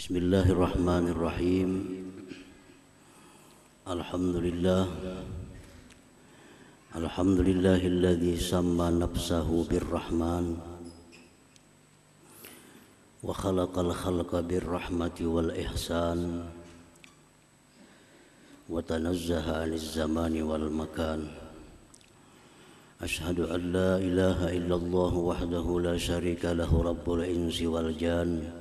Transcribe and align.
بسم 0.00 0.16
الله 0.16 0.46
الرحمن 0.56 1.04
الرحيم 1.12 1.70
الحمد 3.84 4.36
لله 4.36 4.84
الحمد 6.96 7.38
لله 7.40 7.80
الذي 7.86 8.40
سمى 8.40 8.88
نفسه 9.04 9.48
بالرحمن 9.68 10.56
وخلق 13.22 13.74
الخلق 13.78 14.32
بالرحمة 14.40 15.18
والإحسان 15.20 16.48
وتنزه 18.72 19.46
عن 19.60 19.72
الزمان 19.72 20.42
والمكان 20.42 21.20
أشهد 23.02 23.40
أن 23.40 23.60
لا 23.72 23.92
إله 24.00 24.38
إلا 24.56 24.74
الله 24.80 25.14
وحده 25.14 25.66
لا 25.80 25.96
شريك 26.00 26.44
له 26.44 26.72
رب 26.72 27.06
الإنس 27.12 27.62
والجان 27.62 28.59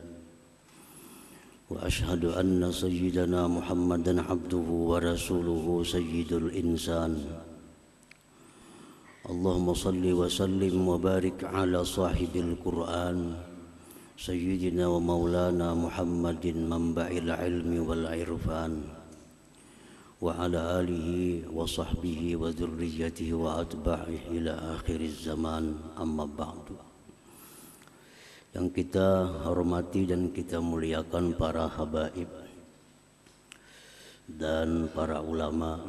وأشهد 1.69 2.25
أن 2.25 2.71
سيدنا 2.73 3.45
محمدا 3.45 4.21
عبده 4.21 4.67
ورسوله 4.89 5.65
سيد 5.85 6.33
الإنسان. 6.33 7.13
اللهم 9.29 9.67
صل 9.73 10.01
وسلم 10.01 10.75
وبارك 10.87 11.43
على 11.45 11.85
صاحب 11.85 12.33
القرآن 12.35 13.37
سيدنا 14.17 14.87
ومولانا 14.87 15.67
محمد 15.77 16.45
منبع 16.73 17.07
العلم 17.07 17.71
والعرفان 17.88 18.73
وعلى 20.22 20.59
آله 20.81 21.09
وصحبه 21.53 22.22
وذريته 22.41 23.29
وأتباعه 23.33 24.22
إلى 24.33 24.51
آخر 24.73 24.99
الزمان. 25.01 25.66
أما 26.01 26.25
بعد. 26.25 26.66
Yang 28.53 28.73
kita 28.73 29.30
hormati 29.45 30.09
dan 30.09 30.33
kita 30.33 30.58
muliakan 30.58 31.38
para 31.38 31.69
habaib 31.69 32.30
dan 34.25 34.89
para 34.94 35.22
ulama, 35.22 35.81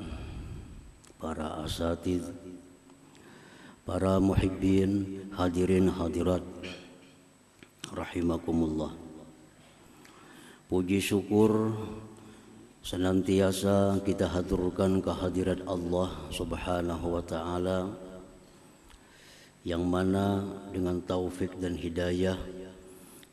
para 1.21 1.61
asatid, 1.65 2.25
para 3.85 4.17
muhibbin, 4.21 5.25
hadirin 5.37 5.89
hadirat 5.93 6.45
rahimakumullah. 7.93 8.97
Puji 10.71 11.03
syukur 11.03 11.75
senantiasa 12.81 14.01
kita 14.07 14.31
haturkan 14.31 15.03
kehadirat 15.03 15.61
Allah 15.67 16.09
Subhanahu 16.33 17.19
wa 17.19 17.25
taala 17.27 17.93
yang 19.61 19.85
mana 19.85 20.41
dengan 20.73 21.05
taufik 21.05 21.53
dan 21.61 21.77
hidayah 21.77 22.41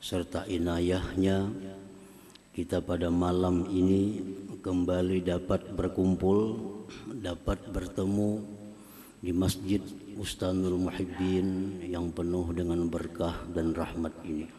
serta 0.03 0.44
inayahnya 0.45 1.47
kita 2.52 2.84
pada 2.84 3.08
malam 3.08 3.69
ini 3.72 4.19
kembali 4.59 5.23
dapat 5.23 5.72
berkumpul 5.72 6.58
dapat 7.22 7.61
bertemu 7.72 8.44
di 9.22 9.31
Masjid 9.34 9.80
Ustanul 10.17 10.78
Muhibbin 10.78 11.80
yang 11.86 12.09
penuh 12.14 12.50
dengan 12.53 12.86
berkah 12.89 13.34
dan 13.53 13.73
rahmat 13.73 14.14
ini. 14.25 14.50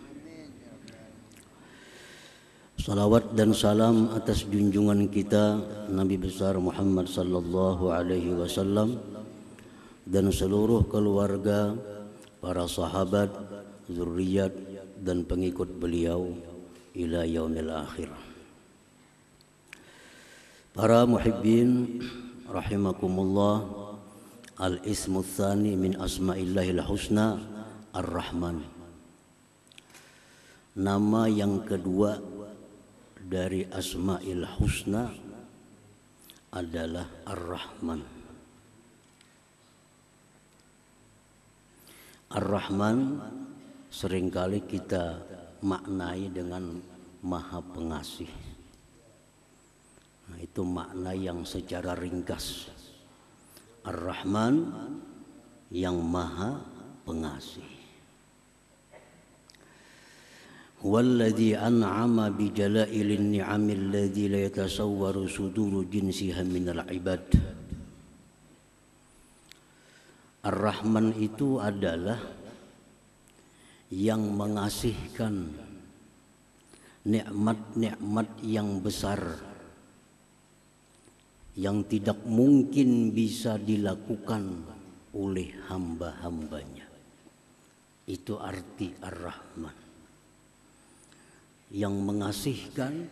Salawat 2.79 3.35
dan 3.35 3.51
salam 3.53 4.15
atas 4.15 4.47
junjungan 4.47 5.11
kita 5.11 5.59
Nabi 5.91 6.17
besar 6.17 6.57
Muhammad 6.63 7.11
sallallahu 7.11 7.91
alaihi 7.91 8.33
wasallam 8.39 9.18
dan 10.09 10.33
seluruh 10.33 10.89
keluarga, 10.89 11.77
para 12.41 12.65
sahabat, 12.65 13.29
zuriat 13.93 14.51
dan 15.05 15.29
pengikut 15.29 15.69
beliau 15.77 16.33
ila 16.97 17.29
yaumil 17.29 17.69
akhir. 17.69 18.09
Para 20.73 21.05
muhibbin 21.05 22.01
rahimakumullah 22.49 23.69
al-ismu 24.57 25.21
tsani 25.21 25.77
min 25.77 26.01
asma'illahil 26.01 26.81
husna 26.89 27.37
ar-rahman. 27.93 28.65
Nama 30.79 31.27
yang 31.27 31.67
kedua 31.67 32.23
dari 33.19 33.67
Asma'il 33.69 34.47
Husna 34.47 35.13
adalah 36.55 37.05
Ar-Rahman. 37.29 38.18
Ar-Rahman 42.34 43.22
seringkali 43.94 44.66
kita 44.66 45.22
maknai 45.62 46.34
dengan 46.34 46.82
Maha 47.24 47.62
Pengasih. 47.62 48.32
Nah, 50.28 50.40
itu 50.42 50.62
makna 50.66 51.14
yang 51.14 51.46
secara 51.46 51.94
ringkas. 51.94 52.74
Ar-Rahman 53.86 54.72
yang 55.70 56.00
Maha 56.02 56.60
Pengasih. 57.04 57.74
هو 60.84 61.00
الذي 61.00 61.56
أنعم 61.56 62.36
بجلائل 62.36 63.10
النعم 63.12 63.68
الذي 63.70 64.28
لا 64.28 64.52
يتصور 64.52 65.16
صدور 65.32 65.88
جنسها 65.88 66.44
من 66.44 66.76
العباد 66.76 67.28
Ar-Rahman 70.49 71.13
itu 71.21 71.61
adalah 71.61 72.17
yang 73.93 74.33
mengasihkan 74.33 75.53
nikmat-nikmat 77.05 78.29
yang 78.41 78.81
besar 78.81 79.21
yang 81.59 81.85
tidak 81.85 82.23
mungkin 82.25 83.13
bisa 83.13 83.61
dilakukan 83.61 84.63
oleh 85.13 85.53
hamba-hambanya. 85.69 86.87
Itu 88.09 88.41
arti 88.41 88.95
Ar-Rahman 89.05 89.77
yang 91.77 91.93
mengasihkan 91.93 93.05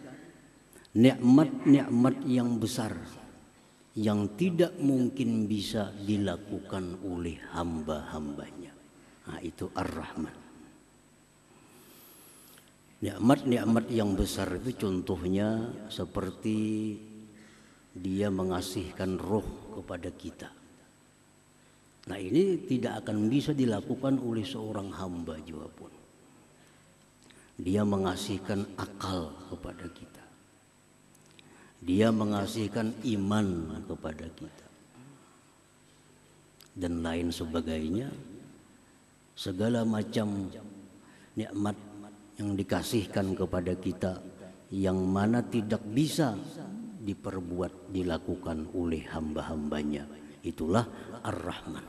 nikmat-nikmat 0.96 2.16
yang 2.24 2.56
besar 2.56 2.96
yang 3.96 4.36
tidak 4.36 4.76
mungkin 4.76 5.48
bisa 5.48 5.88
dilakukan 6.04 7.00
oleh 7.00 7.40
hamba-hambanya. 7.56 8.72
Nah, 9.26 9.40
itu 9.40 9.72
Ar-Rahman. 9.72 10.36
Nikmat-nikmat 12.96 13.92
yang 13.92 14.16
besar 14.16 14.56
itu 14.56 14.72
contohnya 14.76 15.68
seperti 15.92 16.96
dia 17.92 18.32
mengasihkan 18.32 19.20
roh 19.20 19.44
kepada 19.76 20.08
kita. 20.12 20.48
Nah 22.06 22.18
ini 22.22 22.56
tidak 22.64 23.04
akan 23.04 23.26
bisa 23.26 23.50
dilakukan 23.50 24.16
oleh 24.22 24.46
seorang 24.46 24.94
hamba 24.94 25.36
juga 25.42 25.68
pun. 25.68 25.92
Dia 27.56 27.82
mengasihkan 27.82 28.64
akal 28.78 29.32
kepada 29.52 29.86
kita. 29.90 30.15
Dia 31.82 32.08
mengasihkan 32.08 32.92
iman 33.16 33.80
kepada 33.84 34.26
kita. 34.32 34.66
Dan 36.76 37.00
lain 37.04 37.32
sebagainya. 37.32 38.08
Segala 39.36 39.84
macam 39.84 40.48
nikmat 41.36 41.76
yang 42.40 42.56
dikasihkan 42.56 43.36
kepada 43.36 43.76
kita 43.76 44.16
yang 44.72 44.98
mana 44.98 45.44
tidak 45.44 45.84
bisa 45.84 46.34
diperbuat 47.06 47.92
dilakukan 47.92 48.72
oleh 48.74 49.04
hamba-hambanya. 49.12 50.08
Itulah 50.42 50.84
Ar-Rahman. 51.22 51.86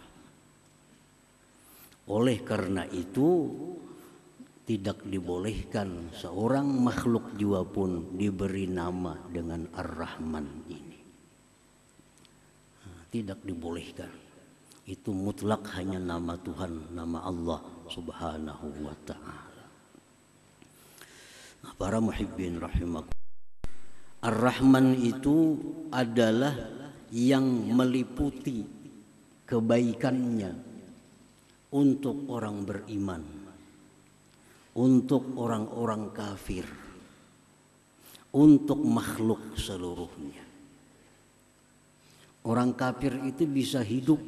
Oleh 2.07 2.39
karena 2.45 2.88
itu 2.88 3.51
tidak 4.67 4.99
dibolehkan 5.07 6.11
seorang 6.11 6.67
makhluk 6.67 7.39
jiwa 7.39 7.63
pun 7.63 8.19
diberi 8.19 8.67
nama 8.67 9.15
dengan 9.31 9.63
Ar-Rahman 9.71 10.47
ini. 10.67 10.99
Tidak 13.07 13.39
dibolehkan. 13.47 14.11
Itu 14.83 15.15
mutlak 15.15 15.71
hanya 15.79 16.03
nama 16.03 16.35
Tuhan, 16.35 16.91
nama 16.91 17.23
Allah 17.23 17.63
Subhanahu 17.87 18.67
wa 18.83 18.95
taala. 19.07 19.65
Nah, 21.63 21.73
para 21.79 22.03
muhibbin 22.03 22.59
rahimakum. 22.59 23.15
Ar-Rahman 24.19 24.99
itu 24.99 25.55
adalah 25.95 26.51
yang 27.15 27.71
meliputi 27.71 28.67
kebaikannya 29.47 30.51
untuk 31.71 32.27
orang 32.27 32.67
beriman 32.67 33.36
untuk 34.77 35.33
orang-orang 35.41 36.13
kafir, 36.13 36.65
untuk 38.38 38.77
makhluk 38.85 39.57
seluruhnya. 39.57 40.45
Orang 42.45 42.77
kafir 42.77 43.18
itu 43.25 43.50
bisa 43.50 43.81
hidup, 43.81 44.21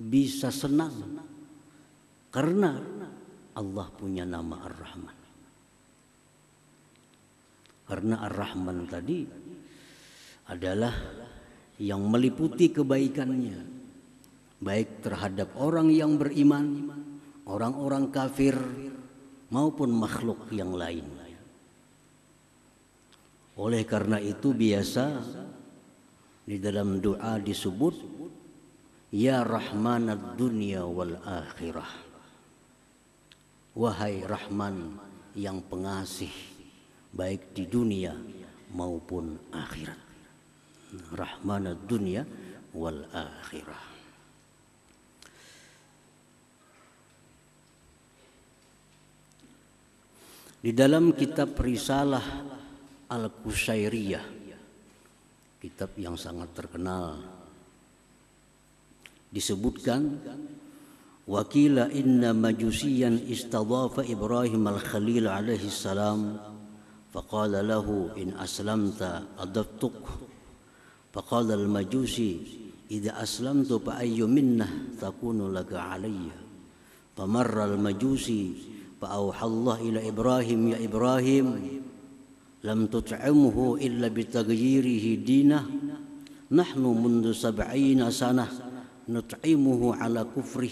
bisa 0.00 0.48
senang 0.48 1.20
karena 2.32 2.80
Allah 3.54 3.86
punya 3.92 4.24
nama 4.24 4.64
Ar-Rahman. 4.64 5.18
Karena 7.88 8.16
Ar-Rahman 8.26 8.78
tadi 8.88 9.20
adalah 10.48 10.92
yang 11.78 12.02
meliputi 12.08 12.72
kebaikannya 12.72 13.60
baik 14.58 15.04
terhadap 15.04 15.54
orang 15.54 15.92
yang 15.94 16.18
beriman, 16.18 16.90
orang-orang 17.46 18.10
kafir 18.10 18.58
maupun 19.52 19.90
makhluk 19.92 20.48
yang 20.52 20.72
lain. 20.72 21.06
Oleh 23.58 23.82
karena 23.82 24.22
itu 24.22 24.54
biasa 24.54 25.18
di 26.46 26.56
dalam 26.62 27.02
doa 27.02 27.36
disebut 27.42 28.20
Ya 29.08 29.40
Rahmanad 29.40 30.36
dunia 30.36 30.84
wal 30.84 31.16
akhirah 31.24 32.08
Wahai 33.78 34.26
Rahman 34.26 34.98
yang 35.38 35.62
pengasih 35.62 36.34
baik 37.14 37.54
di 37.54 37.62
dunia 37.70 38.10
maupun 38.74 39.38
akhirat. 39.54 40.02
Rahmanad 41.14 41.86
dunia 41.86 42.26
wal 42.74 43.06
akhirah. 43.14 43.87
Di 50.58 50.74
dalam 50.74 51.14
kitab 51.14 51.54
Risalah 51.54 52.24
Al-Qusairiyah 53.06 54.24
Kitab 55.62 55.94
yang 55.94 56.18
sangat 56.18 56.50
terkenal 56.50 57.14
Disebutkan 59.30 60.18
Wakila 61.28 61.92
inna 61.92 62.32
majusiyan 62.32 63.28
istadhafa 63.28 64.00
Ibrahim 64.00 64.64
al-Khalil 64.64 65.28
alaihi 65.28 65.68
salam 65.68 66.40
faqala 67.12 67.60
in 68.16 68.32
aslamta 68.32 69.36
adabtuk 69.36 70.08
faqala 71.12 71.52
al-majusi 71.52 72.32
idza 72.88 73.20
aslamtu 73.20 73.76
fa 73.76 74.00
ayyu 74.00 74.24
minna 74.24 74.96
takunu 74.96 75.52
laka 75.52 76.00
al-majusi 77.76 78.56
فأوحى 79.00 79.46
الله 79.46 79.80
إلى 79.80 80.08
إبراهيم 80.08 80.68
يا 80.68 80.84
إبراهيم 80.84 81.46
لم 82.64 82.86
تطعمه 82.86 83.78
إلا 83.80 84.08
بتغييره 84.08 85.24
دينه 85.24 85.66
نحن 86.50 86.80
منذ 86.80 87.32
سبعين 87.32 88.10
سنة 88.10 88.48
نطعمه 89.08 89.94
على 89.94 90.26
كفره 90.36 90.70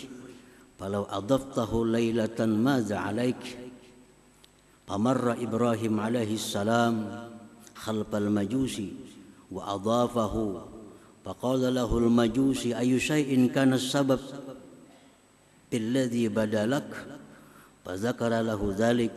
فلو 0.79 1.03
أضفته 1.03 1.87
ليلة 1.87 2.47
ماذا 2.47 2.97
عليك؟ 2.97 3.59
فمر 4.87 5.33
إبراهيم 5.33 6.01
عليه 6.01 6.35
السلام 6.35 7.27
خلف 7.75 8.15
المجوس 8.15 8.81
وأضافه 9.53 10.63
فقال 11.25 11.75
له 11.75 11.99
المجوس 11.99 12.67
أي 12.67 13.01
شيء 13.01 13.47
كان 13.55 13.73
السبب 13.73 14.21
الذي 15.75 16.29
بدا 16.29 16.67
لك؟ 16.67 17.19
فذكر 17.86 18.32
له 18.42 18.62
ذلك 18.78 19.14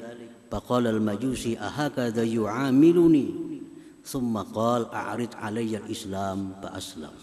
فقال 0.50 0.84
المجوس 0.86 1.46
أهكذا 1.46 2.24
يعاملني 2.24 3.28
ثم 4.04 4.34
قال 4.38 4.82
أعرض 4.88 5.32
علي 5.34 5.72
الإسلام 5.76 6.38
فأسلم 6.62 7.14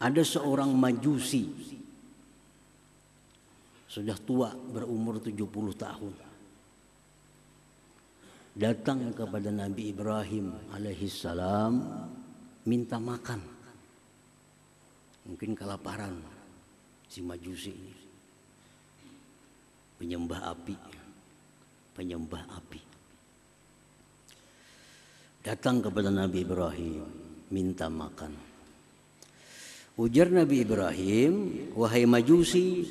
ada 0.00 0.24
seorang 0.24 0.72
majusi 0.72 1.44
sudah 3.84 4.16
tua 4.16 4.48
berumur 4.56 5.20
70 5.20 5.36
tahun 5.76 6.14
datang 8.56 9.12
kepada 9.12 9.52
Nabi 9.52 9.92
Ibrahim 9.92 10.56
alaihi 10.72 11.04
salam 11.04 11.84
minta 12.64 12.96
makan 12.96 13.44
mungkin 15.28 15.52
kelaparan 15.52 16.16
si 17.04 17.20
majusi 17.20 17.76
ini 17.76 18.03
penyembah 19.97 20.41
api 20.51 20.75
penyembah 21.95 22.43
api 22.55 22.81
datang 25.45 25.79
kepada 25.79 26.11
Nabi 26.11 26.43
Ibrahim 26.43 27.05
minta 27.53 27.87
makan 27.87 28.33
ujar 29.95 30.27
Nabi 30.27 30.65
Ibrahim 30.65 31.33
wahai 31.77 32.03
majusi 32.03 32.83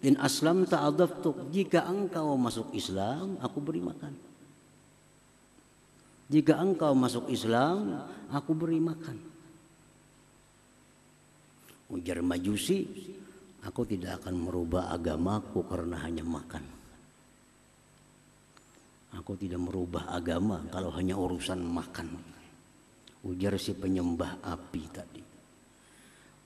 In 0.00 0.16
aslam 0.16 0.64
ta'adaftuk. 0.64 1.52
Jika 1.52 1.84
engkau 1.84 2.32
masuk 2.40 2.72
Islam, 2.72 3.36
aku 3.44 3.60
beri 3.60 3.84
makan. 3.84 4.16
Jika 6.32 6.56
engkau 6.56 6.96
masuk 6.96 7.28
Islam, 7.28 8.08
aku 8.32 8.56
beri 8.56 8.80
makan. 8.80 9.18
Ujar 11.92 12.24
majusi, 12.24 12.86
aku 13.64 13.82
tidak 13.84 14.24
akan 14.24 14.48
merubah 14.48 14.92
agamaku 14.92 15.64
karena 15.68 15.96
hanya 16.04 16.24
makan. 16.24 16.64
Aku 19.10 19.34
tidak 19.34 19.58
merubah 19.58 20.06
agama 20.14 20.62
kalau 20.70 20.94
hanya 20.94 21.18
urusan 21.18 21.58
makan. 21.58 22.14
Ujar 23.26 23.58
si 23.58 23.74
penyembah 23.74 24.38
api 24.40 24.82
tadi. 24.88 25.22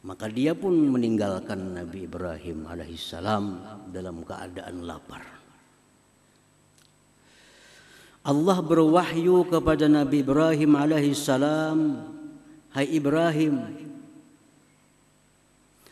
Maka 0.05 0.29
dia 0.29 0.53
pun 0.53 0.73
meninggalkan 0.73 1.81
Nabi 1.81 2.05
Ibrahim 2.09 2.69
alaihissalam 2.69 3.45
dalam 3.89 4.21
keadaan 4.25 4.85
lapar. 4.85 5.25
Allah 8.25 8.59
berwahyu 8.65 9.45
kepada 9.49 9.85
Nabi 9.85 10.25
Ibrahim 10.25 10.73
alaihissalam, 10.77 11.79
Hai 12.73 12.89
Ibrahim, 12.97 13.84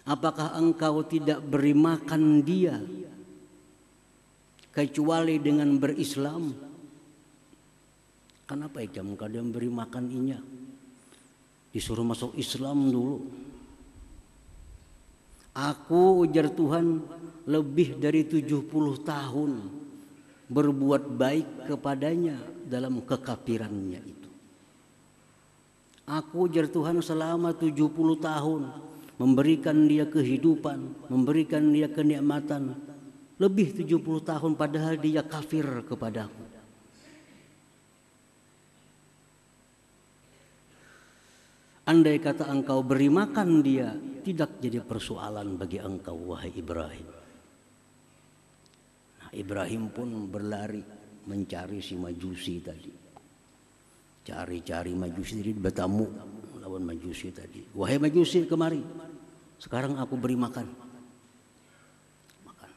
apakah 0.06 0.58
engkau 0.58 1.06
tidak 1.06 1.42
beri 1.42 1.74
makan 1.74 2.42
dia 2.42 2.78
kecuali 4.72 5.38
dengan 5.38 5.78
berislam? 5.78 6.50
Kenapa 8.48 8.82
ya 8.84 9.00
kadang 9.16 9.48
beri 9.48 9.70
makan 9.70 10.04
inya? 10.12 10.38
Disuruh 11.72 12.04
masuk 12.04 12.36
Islam 12.36 12.92
dulu. 12.92 13.18
Aku 15.52 16.24
ujar 16.24 16.48
Tuhan 16.52 17.00
lebih 17.48 18.00
dari 18.00 18.24
70 18.24 18.68
tahun 19.04 19.52
berbuat 20.52 21.16
baik 21.16 21.68
kepadanya 21.68 22.36
dalam 22.68 23.00
kekafirannya 23.00 24.00
itu. 24.04 24.30
Aku 26.08 26.48
ujar 26.48 26.68
Tuhan 26.68 27.00
selama 27.00 27.56
70 27.56 27.88
tahun 28.20 28.91
memberikan 29.22 29.86
dia 29.86 30.02
kehidupan, 30.10 31.06
memberikan 31.06 31.70
dia 31.70 31.86
kenikmatan. 31.86 32.74
Lebih 33.38 33.86
70 33.86 34.02
tahun 34.02 34.52
padahal 34.58 34.98
dia 34.98 35.22
kafir 35.22 35.86
kepadaku. 35.86 36.42
Andai 41.82 42.18
kata 42.22 42.50
engkau 42.50 42.82
beri 42.82 43.10
makan 43.10 43.62
dia, 43.62 43.94
tidak 44.22 44.58
jadi 44.62 44.82
persoalan 44.82 45.58
bagi 45.58 45.82
engkau 45.82 46.34
wahai 46.34 46.54
Ibrahim. 46.54 47.08
Nah, 49.18 49.30
Ibrahim 49.34 49.90
pun 49.90 50.30
berlari 50.30 50.82
mencari 51.26 51.82
si 51.82 51.98
majusi 51.98 52.62
tadi. 52.62 52.94
Cari-cari 54.22 54.94
majusi 54.94 55.42
tadi 55.42 55.50
bertamu 55.58 56.06
lawan 56.62 56.86
majusi 56.86 57.34
tadi. 57.34 57.66
Wahai 57.74 57.98
majusi 57.98 58.46
kemari. 58.46 59.10
Sekarang 59.62 59.94
aku 59.94 60.18
beri 60.18 60.34
makan. 60.34 60.66
Makan. 62.42 62.70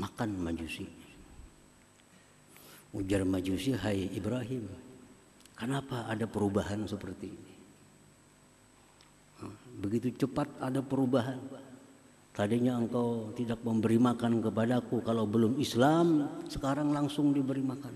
Makan 0.00 0.30
majusi. 0.40 0.88
Ujar 2.96 3.28
majusi, 3.28 3.76
hai 3.76 4.08
Ibrahim. 4.16 4.64
Kenapa 5.52 6.08
ada 6.08 6.24
perubahan 6.24 6.88
seperti 6.88 7.28
ini? 7.28 7.54
Begitu 9.84 10.16
cepat 10.24 10.48
ada 10.64 10.80
perubahan. 10.80 11.36
Tadinya 12.32 12.80
engkau 12.80 13.30
tidak 13.36 13.60
memberi 13.60 14.00
makan 14.00 14.40
kepadaku 14.40 15.04
kalau 15.04 15.28
belum 15.28 15.60
Islam, 15.60 16.40
sekarang 16.48 16.90
langsung 16.90 17.36
diberi 17.36 17.60
makan. 17.60 17.94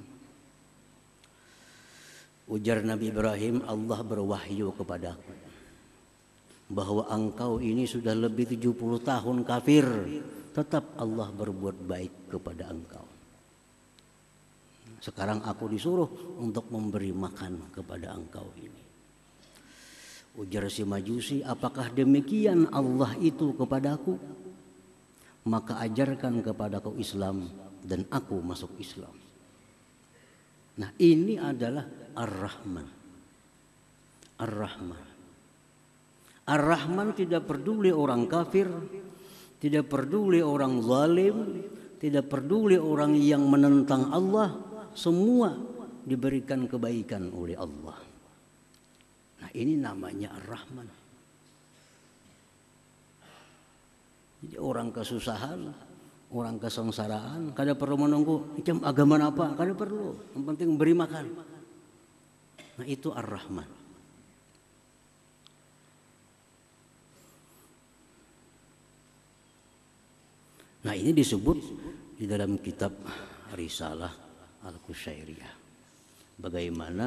Ujar 2.53 2.85
Nabi 2.85 3.09
Ibrahim, 3.09 3.65
Allah 3.65 4.01
berwahyu 4.05 4.71
kepadaku 4.77 5.48
bahwa 6.69 7.09
engkau 7.09 7.59
ini 7.65 7.89
sudah 7.89 8.13
lebih 8.13 8.45
70 8.53 9.01
tahun 9.01 9.37
kafir, 9.43 9.87
tetap 10.53 11.01
Allah 11.01 11.33
berbuat 11.33 11.77
baik 11.89 12.29
kepada 12.29 12.69
engkau. 12.69 13.07
Sekarang 15.01 15.41
aku 15.47 15.71
disuruh 15.71 16.11
untuk 16.43 16.69
memberi 16.69 17.15
makan 17.15 17.73
kepada 17.73 18.13
engkau 18.13 18.53
ini. 18.61 18.83
Ujar 20.39 20.69
si 20.71 20.85
majusi, 20.85 21.41
apakah 21.43 21.91
demikian 21.91 22.69
Allah 22.71 23.17
itu 23.19 23.57
kepadaku? 23.57 24.19
Maka 25.49 25.81
ajarkan 25.89 26.45
kepadaku 26.45 27.01
Islam 27.01 27.49
dan 27.81 28.05
aku 28.13 28.39
masuk 28.45 28.77
Islam. 28.77 29.15
Nah, 30.79 30.95
ini 31.01 31.41
adalah 31.41 31.83
Ar-Rahman. 32.15 32.87
Ar-Rahman. 34.39 35.08
Ar-Rahman 36.49 37.13
tidak 37.13 37.45
peduli 37.45 37.93
orang 37.93 38.25
kafir, 38.25 38.73
tidak 39.61 39.93
peduli 39.93 40.41
orang 40.41 40.81
zalim, 40.81 41.61
tidak 42.01 42.33
peduli 42.33 42.81
orang 42.81 43.13
yang 43.21 43.45
menentang 43.45 44.09
Allah, 44.09 44.57
semua 44.97 45.53
diberikan 46.09 46.65
kebaikan 46.65 47.29
oleh 47.37 47.53
Allah. 47.53 48.01
Nah, 49.45 49.51
ini 49.53 49.77
namanya 49.77 50.33
Ar-Rahman. 50.41 50.89
Jadi 54.39 54.57
orang 54.57 54.89
kesusahan, 54.89 55.69
orang 56.33 56.57
kesengsaraan, 56.57 57.53
kada 57.53 57.77
perlu 57.77 58.09
menunggu 58.09 58.57
macam 58.57 58.77
agama 58.89 59.15
apa, 59.21 59.53
kada 59.53 59.77
perlu. 59.77 60.17
Yang 60.33 60.45
penting 60.55 60.69
beri 60.81 60.95
makan. 60.97 61.27
Nah, 62.79 62.87
itu 62.87 63.13
Ar-Rahman. 63.13 63.88
Nah 70.79 70.95
ini 70.95 71.11
disebut 71.11 71.59
di 72.15 72.27
dalam 72.27 72.59
kitab 72.63 72.95
Risalah 73.55 74.13
Al-Kusyairiyah. 74.63 75.55
Bagaimana 76.39 77.07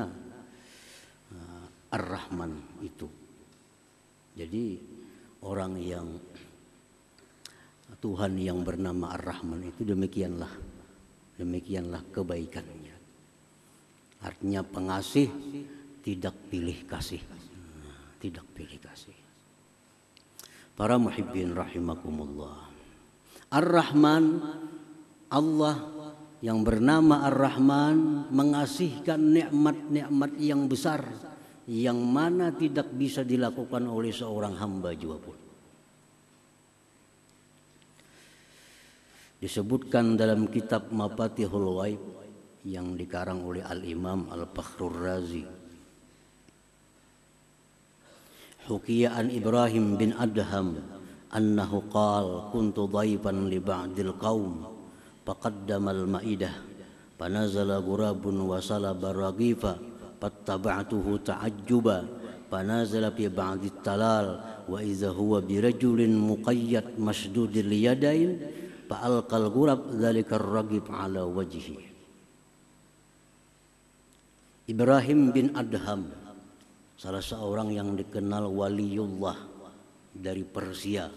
uh, 1.31 1.95
Ar-Rahman 1.95 2.83
itu. 2.83 3.07
Jadi 4.35 4.79
orang 5.43 5.79
yang 5.79 6.07
Tuhan 7.99 8.39
yang 8.39 8.63
bernama 8.63 9.15
Ar-Rahman 9.15 9.67
itu 9.67 9.83
demikianlah. 9.83 10.51
Demikianlah 11.35 12.01
kebaikannya. 12.11 12.95
Artinya 14.23 14.61
pengasih 14.63 15.27
tidak 15.99 16.35
pilih 16.47 16.87
kasih. 16.87 17.21
Tidak 18.21 18.45
pilih 18.55 18.79
kasih. 18.79 19.17
Para 20.77 20.95
muhibbin 20.95 21.51
rahimakumullah. 21.51 22.70
Ar-Rahman 23.51 24.39
Allah 25.27 25.75
yang 26.39 26.63
bernama 26.63 27.27
Ar-Rahman 27.27 28.31
mengasihkan 28.31 29.19
nikmat-nikmat 29.19 30.31
yang 30.39 30.71
besar 30.71 31.03
yang 31.67 31.99
mana 31.99 32.55
tidak 32.55 32.89
bisa 32.95 33.27
dilakukan 33.27 33.85
oleh 33.91 34.15
seorang 34.15 34.55
hamba 34.55 34.95
juga 34.95 35.17
pun. 35.19 35.37
Disebutkan 39.41 40.15
dalam 40.15 40.47
kitab 40.47 40.87
Mafatihul 40.93 41.67
Waib 41.75 42.03
yang 42.63 42.93
dikarang 42.93 43.41
oleh 43.43 43.65
Al-Imam 43.65 44.29
Al-Fakhrur 44.31 44.95
Razi. 44.95 45.43
Hukiyaan 48.69 49.33
Ibrahim 49.33 49.97
bin 49.97 50.13
Adham 50.13 51.00
annahu 51.31 51.87
qal 51.87 52.51
kuntu 52.51 52.91
dhaifan 52.91 53.47
li 53.47 53.59
ba'dil 53.63 54.11
qaum 54.19 54.67
faqaddamal 55.23 56.03
ma'idah 56.07 56.55
fanazala 57.15 57.79
gurabun 57.79 58.43
wa 58.43 58.59
salaba 58.59 59.15
ragifa 59.15 59.79
fattaba'tuhu 60.19 61.23
ta'ajjuba 61.23 61.97
fanazala 62.51 63.15
fi 63.15 63.31
ba'di 63.31 63.71
talal 63.79 64.43
wa 64.67 64.77
idza 64.83 65.09
huwa 65.15 65.39
bi 65.39 65.63
rajulin 65.63 66.11
muqayyad 66.11 66.99
masdudil 66.99 67.71
yadain 67.71 68.37
fa 68.91 69.07
alqal 69.07 69.47
gurab 69.47 69.87
dzalika 69.87 70.35
ragib 70.35 70.83
ala 70.91 71.23
wajhi. 71.23 71.79
Ibrahim 74.67 75.35
bin 75.35 75.51
Adham 75.51 76.11
salah 76.95 77.19
seorang 77.19 77.73
yang 77.73 77.97
dikenal 77.97 78.47
waliullah 78.47 79.50
dari 80.11 80.43
Persia 80.43 81.07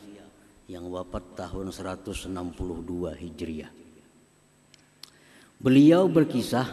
yang 0.71 0.89
wafat 0.89 1.45
tahun 1.45 1.69
162 1.75 2.31
Hijriah. 3.21 3.73
Beliau 5.61 6.09
berkisah, 6.09 6.69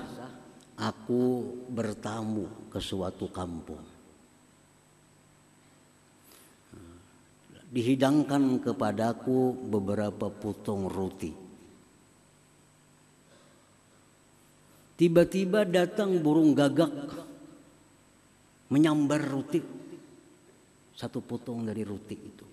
aku 0.79 1.43
bertamu 1.69 2.71
ke 2.71 2.79
suatu 2.79 3.27
kampung. 3.27 3.83
Dihidangkan 7.71 8.59
kepadaku 8.59 9.55
beberapa 9.55 10.27
potong 10.27 10.91
roti. 10.91 11.31
Tiba-tiba 14.99 15.63
datang 15.63 16.19
burung 16.19 16.51
gagak 16.51 16.91
menyambar 18.67 19.23
roti. 19.23 19.80
Satu 21.01 21.17
potong 21.25 21.65
dari 21.65 21.81
roti 21.81 22.13
itu. 22.13 22.45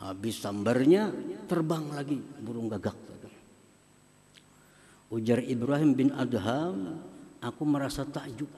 Habis 0.00 0.40
sambarnya 0.40 1.12
terbang 1.44 1.92
lagi 1.92 2.16
burung 2.16 2.72
gagak. 2.72 2.96
Ujar 5.12 5.44
Ibrahim 5.44 5.92
bin 5.92 6.10
Adham, 6.16 6.96
aku 7.44 7.62
merasa 7.68 8.08
takjub. 8.08 8.48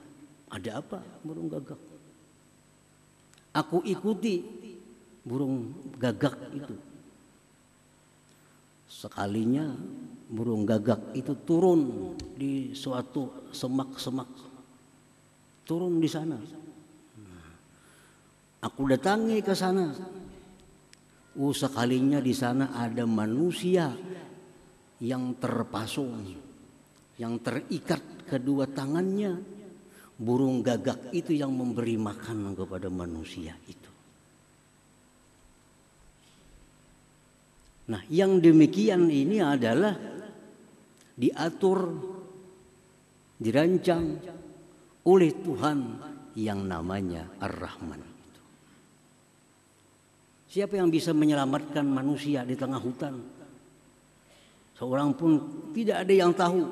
Ada 0.47 0.79
apa 0.79 1.03
burung 1.27 1.51
gagak? 1.51 1.75
Aku 3.51 3.83
ikuti 3.83 4.47
burung 5.27 5.75
gagak 5.99 6.39
itu. 6.55 6.75
Sekalinya 8.87 9.75
burung 10.31 10.63
gagak 10.63 11.11
itu 11.19 11.35
turun 11.43 12.15
di 12.39 12.71
suatu 12.71 13.51
semak-semak. 13.51 14.31
Turun 15.67 15.99
di 15.99 16.07
sana. 16.07 16.39
Aku 18.67 18.83
datangi 18.91 19.39
ke 19.39 19.55
sana 19.55 19.95
Oh 21.37 21.53
sekalinya 21.53 22.17
di 22.17 22.33
sana 22.33 22.73
ada 22.73 23.05
manusia 23.05 23.93
yang 24.97 25.37
terpasung, 25.37 26.33
yang 27.21 27.37
terikat 27.37 28.25
kedua 28.25 28.65
tangannya. 28.65 29.37
Burung 30.17 30.65
gagak 30.65 31.13
itu 31.13 31.37
yang 31.37 31.53
memberi 31.53 31.93
makan 31.93 32.57
kepada 32.57 32.89
manusia 32.89 33.53
itu. 33.69 33.91
Nah, 37.93 38.01
yang 38.09 38.41
demikian 38.41 39.05
ini 39.05 39.37
adalah 39.37 39.93
diatur, 41.13 41.79
dirancang 43.37 44.17
oleh 45.05 45.31
Tuhan 45.37 45.79
yang 46.33 46.65
namanya 46.65 47.29
Ar-Rahman. 47.37 48.16
Siapa 50.57 50.73
yang 50.73 50.89
bisa 50.89 51.13
menyelamatkan 51.13 51.85
manusia 51.85 52.41
di 52.41 52.57
tengah 52.57 52.81
hutan? 52.81 53.13
Seorang 54.73 55.13
pun 55.13 55.37
tidak 55.69 56.01
ada 56.01 56.13
yang 56.17 56.33
tahu. 56.33 56.65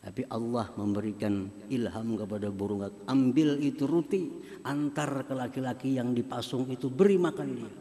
Tapi 0.00 0.24
Allah 0.32 0.72
memberikan 0.80 1.44
ilham 1.68 2.16
kepada 2.16 2.48
burung 2.48 2.88
ambil 3.04 3.60
itu 3.60 3.84
roti 3.84 4.32
antar 4.64 5.28
ke 5.28 5.36
laki-laki 5.36 6.00
yang 6.00 6.16
dipasung 6.16 6.72
itu 6.72 6.88
beri 6.88 7.20
makan 7.20 7.48
dia. 7.52 7.72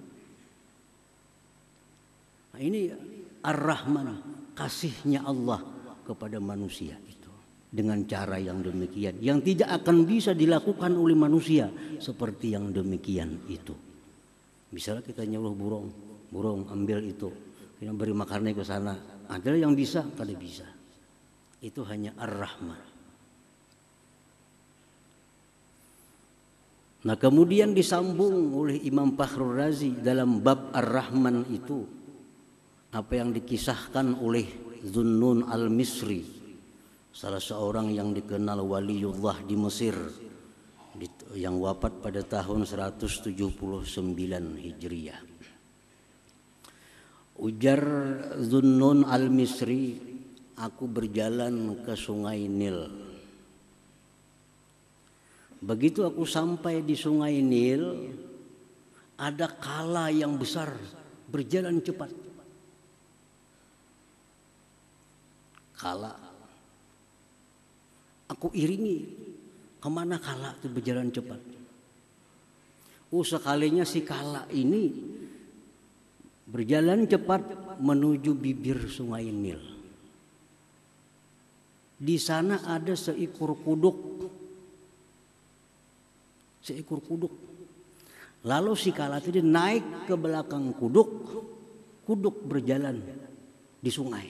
Nah, 2.52 2.60
ini 2.60 2.92
Ar-Rahman 3.48 4.20
kasihnya 4.52 5.32
Allah 5.32 5.64
kepada 6.04 6.44
manusia 6.44 7.00
itu 7.08 7.32
dengan 7.72 8.04
cara 8.04 8.36
yang 8.36 8.60
demikian 8.60 9.16
yang 9.24 9.40
tidak 9.40 9.80
akan 9.80 10.04
bisa 10.04 10.36
dilakukan 10.36 10.92
oleh 10.92 11.16
manusia 11.16 11.72
seperti 12.04 12.52
yang 12.52 12.76
demikian 12.76 13.48
itu. 13.48 13.91
Misalnya 14.72 15.04
kita 15.04 15.28
nyuruh 15.28 15.56
burung, 15.56 15.88
burung 16.32 16.68
ambil 16.72 17.04
itu, 17.04 17.28
kita 17.80 17.92
beri 17.92 18.16
makannya 18.16 18.56
ke 18.56 18.64
sana. 18.64 18.96
Ada 19.28 19.56
yang 19.56 19.76
bisa, 19.76 20.04
kada 20.16 20.32
bisa. 20.36 20.68
Itu 21.60 21.84
hanya 21.88 22.16
ar-rahman. 22.16 22.92
Nah 27.02 27.18
kemudian 27.18 27.74
disambung 27.74 28.54
oleh 28.54 28.78
Imam 28.86 29.18
Fakhrul 29.18 29.58
Razi 29.58 29.98
dalam 29.98 30.38
bab 30.38 30.70
Ar-Rahman 30.70 31.50
itu 31.50 31.82
apa 32.94 33.18
yang 33.18 33.34
dikisahkan 33.34 34.22
oleh 34.22 34.46
Zunnun 34.86 35.50
Al-Misri 35.50 36.22
salah 37.10 37.42
seorang 37.42 37.90
yang 37.90 38.14
dikenal 38.14 38.62
waliullah 38.62 39.42
di 39.44 39.56
Mesir 39.58 39.98
yang 41.38 41.56
wafat 41.58 42.04
pada 42.04 42.22
tahun 42.24 42.68
179 42.68 43.32
Hijriah. 44.60 45.22
Ujar 47.42 47.82
Zunnun 48.44 49.08
al-Misri, 49.08 49.98
aku 50.60 50.86
berjalan 50.86 51.80
ke 51.82 51.96
sungai 51.96 52.46
Nil. 52.46 52.92
Begitu 55.62 56.06
aku 56.06 56.28
sampai 56.28 56.84
di 56.84 56.94
sungai 56.94 57.40
Nil, 57.40 58.14
ada 59.16 59.48
kala 59.48 60.10
yang 60.12 60.36
besar 60.38 60.74
berjalan 61.30 61.82
cepat. 61.82 62.12
Kala 65.82 66.32
Aku 68.32 68.48
iringi 68.56 69.04
ke 69.82 69.90
mana 69.90 70.22
kala 70.22 70.54
itu 70.62 70.70
berjalan 70.70 71.10
cepat. 71.10 71.42
Oh 73.12 73.26
sekalinya 73.26 73.82
si 73.82 74.06
kala 74.06 74.46
ini 74.54 74.94
berjalan 76.46 77.10
cepat 77.10 77.42
menuju 77.82 78.38
bibir 78.38 78.86
sungai 78.86 79.34
Nil. 79.34 79.60
Di 82.02 82.18
sana 82.22 82.62
ada 82.66 82.94
seekor 82.94 83.58
kuduk. 83.62 83.98
Seekor 86.62 87.02
kuduk. 87.02 87.34
Lalu 88.46 88.74
si 88.78 88.94
kala 88.94 89.18
tadi 89.18 89.42
naik 89.42 90.06
ke 90.06 90.14
belakang 90.14 90.74
kuduk. 90.78 91.10
Kuduk 92.06 92.46
berjalan 92.46 93.02
di 93.78 93.90
sungai. 93.90 94.30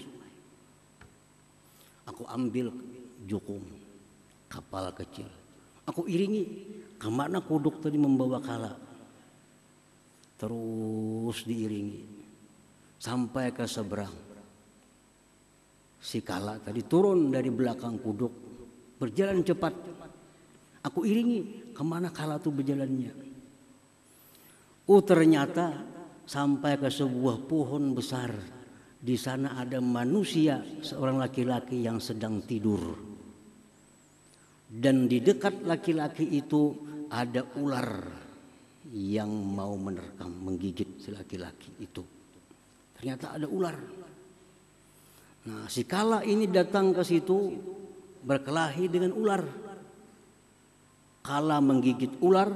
Aku 2.07 2.27
ambil 2.27 2.71
jukung 3.23 3.63
kapal 4.51 4.91
kecil. 4.91 5.40
Aku 5.89 6.05
iringi. 6.05 6.69
Ke 7.01 7.09
mana 7.09 7.41
kuduk 7.41 7.81
tadi 7.81 7.97
membawa 7.97 8.37
kala. 8.37 8.77
Terus 10.37 11.37
diiringi. 11.49 12.01
Sampai 13.01 13.49
ke 13.49 13.65
seberang. 13.65 14.13
Si 16.01 16.21
kala 16.21 16.61
tadi 16.61 16.85
turun 16.85 17.33
dari 17.33 17.49
belakang 17.49 17.97
kuduk. 17.97 18.33
Berjalan 19.01 19.41
cepat. 19.41 19.73
Aku 20.85 21.05
iringi 21.05 21.73
ke 21.73 21.83
mana 21.85 22.13
kala 22.13 22.37
itu 22.37 22.53
berjalannya? 22.53 23.13
Oh 24.89 25.01
ternyata 25.01 25.77
sampai 26.25 26.77
ke 26.77 26.89
sebuah 26.89 27.45
pohon 27.49 27.97
besar. 27.97 28.33
Di 29.01 29.17
sana 29.17 29.57
ada 29.57 29.81
manusia 29.81 30.61
seorang 30.85 31.17
laki-laki 31.17 31.81
yang 31.81 31.97
sedang 31.97 32.45
tidur 32.45 33.10
dan 34.71 35.11
di 35.11 35.19
dekat 35.19 35.67
laki-laki 35.67 36.23
itu 36.31 36.71
ada 37.11 37.43
ular 37.59 38.07
yang 38.95 39.27
mau 39.29 39.75
menerkam 39.75 40.31
menggigit 40.31 41.03
si 41.03 41.11
laki-laki 41.11 41.83
itu 41.83 42.03
ternyata 42.95 43.35
ada 43.35 43.47
ular 43.51 43.75
Nah, 45.41 45.65
si 45.65 45.89
kala 45.89 46.21
ini 46.21 46.45
datang 46.45 46.93
ke 46.93 47.01
situ 47.01 47.57
berkelahi 48.21 48.85
dengan 48.85 49.17
ular. 49.17 49.41
Kala 51.21 51.57
menggigit 51.61 52.21
ular, 52.21 52.49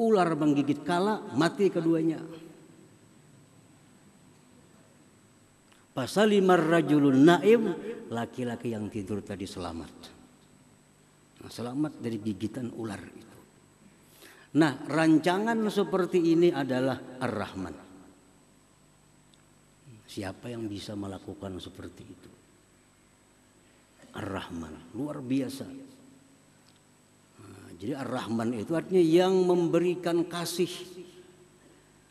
ular 0.00 0.28
menggigit 0.36 0.80
kala, 0.84 1.20
mati 1.36 1.68
keduanya. 1.68 2.20
Pasal 5.92 6.32
lima 6.32 6.56
rajulun 6.56 7.20
naim, 7.20 7.62
laki-laki 8.08 8.72
yang 8.72 8.88
tidur 8.88 9.20
tadi 9.20 9.44
selamat. 9.44 10.11
Selamat 11.50 11.98
dari 11.98 12.22
gigitan 12.22 12.70
ular 12.78 13.02
itu. 13.02 13.38
Nah, 14.52 14.76
rancangan 14.84 15.58
seperti 15.72 16.36
ini 16.36 16.52
adalah 16.52 17.18
Ar-Rahman. 17.18 17.74
Siapa 20.04 20.52
yang 20.52 20.68
bisa 20.68 20.92
melakukan 20.92 21.56
seperti 21.56 22.02
itu? 22.04 22.30
Ar-Rahman, 24.12 24.92
luar 24.92 25.24
biasa. 25.24 25.64
Nah, 27.40 27.68
jadi 27.80 27.96
Ar-Rahman 27.96 28.52
itu 28.60 28.76
artinya 28.76 29.00
yang 29.00 29.32
memberikan 29.48 30.28
kasih 30.28 30.68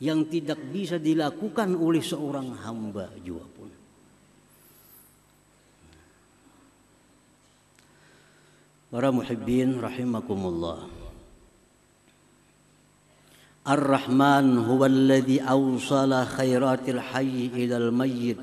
yang 0.02 0.26
tidak 0.26 0.58
bisa 0.74 0.98
dilakukan 0.98 1.78
oleh 1.78 2.02
seorang 2.02 2.58
hamba 2.66 3.06
pun. 3.54 3.61
Para 8.92 9.08
muhibbin 9.08 9.80
rahimakumullah. 9.80 10.84
Ar-Rahman 13.64 14.68
huwa 14.68 14.84
alladhi 14.84 15.40
awsala 15.40 16.28
khairatil 16.28 17.00
hayy 17.00 17.56
ilal 17.56 17.88
mayyit. 17.96 18.36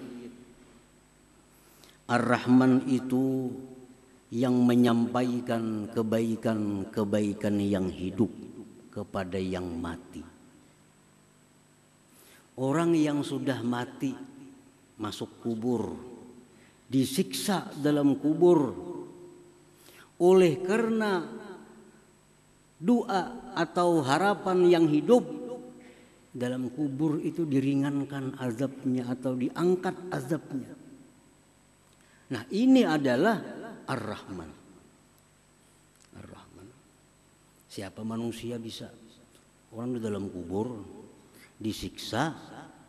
Ar-Rahman 2.09 2.89
itu 2.89 3.53
yang 4.33 4.57
menyampaikan 4.65 5.93
kebaikan-kebaikan 5.93 7.61
yang 7.61 7.93
hidup 7.93 8.33
kepada 8.89 9.37
yang 9.37 9.69
mati. 9.69 10.25
Orang 12.57 12.97
yang 12.97 13.21
sudah 13.21 13.61
mati 13.61 14.17
masuk 14.97 15.45
kubur, 15.45 15.93
disiksa 16.89 17.69
dalam 17.85 18.17
kubur 18.17 18.97
oleh 20.19 20.59
karena 20.63 21.23
doa 22.79 23.55
atau 23.59 24.03
harapan 24.03 24.59
yang 24.67 24.87
hidup 24.87 25.23
dalam 26.31 26.71
kubur 26.71 27.19
itu 27.19 27.43
diringankan 27.43 28.39
azabnya 28.39 29.11
atau 29.11 29.35
diangkat 29.35 29.97
azabnya. 30.15 30.71
Nah, 32.29 32.43
ini 32.53 32.85
adalah 32.85 33.41
Ar-Rahman. 33.89 34.51
Ar-Rahman. 36.23 36.69
Siapa 37.67 38.05
manusia 38.07 38.61
bisa 38.61 38.87
orang 39.73 39.97
di 39.97 40.01
dalam 40.05 40.29
kubur 40.29 40.79
disiksa, 41.59 42.37